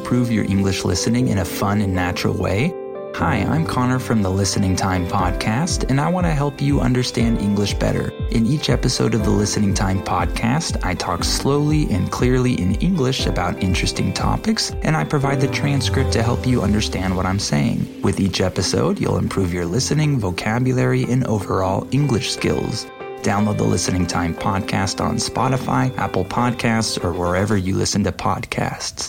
Improve 0.00 0.32
your 0.32 0.46
English 0.46 0.82
listening 0.82 1.28
in 1.28 1.38
a 1.38 1.44
fun 1.44 1.82
and 1.82 1.94
natural 1.94 2.34
way? 2.34 2.72
Hi, 3.16 3.36
I'm 3.36 3.66
Connor 3.66 3.98
from 3.98 4.22
the 4.22 4.30
Listening 4.30 4.74
Time 4.74 5.06
Podcast, 5.06 5.90
and 5.90 6.00
I 6.00 6.08
want 6.08 6.24
to 6.24 6.32
help 6.32 6.62
you 6.62 6.80
understand 6.80 7.38
English 7.38 7.74
better. 7.74 8.10
In 8.30 8.46
each 8.46 8.70
episode 8.70 9.14
of 9.14 9.24
the 9.24 9.30
Listening 9.42 9.74
Time 9.74 10.02
Podcast, 10.02 10.82
I 10.82 10.94
talk 10.94 11.22
slowly 11.22 11.82
and 11.90 12.10
clearly 12.10 12.54
in 12.54 12.76
English 12.76 13.26
about 13.26 13.62
interesting 13.62 14.14
topics, 14.14 14.70
and 14.82 14.96
I 14.96 15.04
provide 15.04 15.38
the 15.42 15.48
transcript 15.48 16.12
to 16.12 16.22
help 16.22 16.46
you 16.46 16.62
understand 16.62 17.14
what 17.14 17.26
I'm 17.26 17.38
saying. 17.38 18.00
With 18.00 18.20
each 18.20 18.40
episode, 18.40 18.98
you'll 18.98 19.18
improve 19.18 19.52
your 19.52 19.66
listening, 19.66 20.18
vocabulary, 20.18 21.04
and 21.12 21.26
overall 21.26 21.86
English 21.92 22.32
skills. 22.32 22.86
Download 23.22 23.58
the 23.58 23.64
Listening 23.64 24.06
Time 24.06 24.34
podcast 24.34 25.04
on 25.04 25.16
Spotify, 25.16 25.94
Apple 25.98 26.24
Podcasts, 26.24 27.04
or 27.04 27.12
wherever 27.12 27.54
you 27.54 27.76
listen 27.76 28.02
to 28.04 28.12
podcasts. 28.12 29.08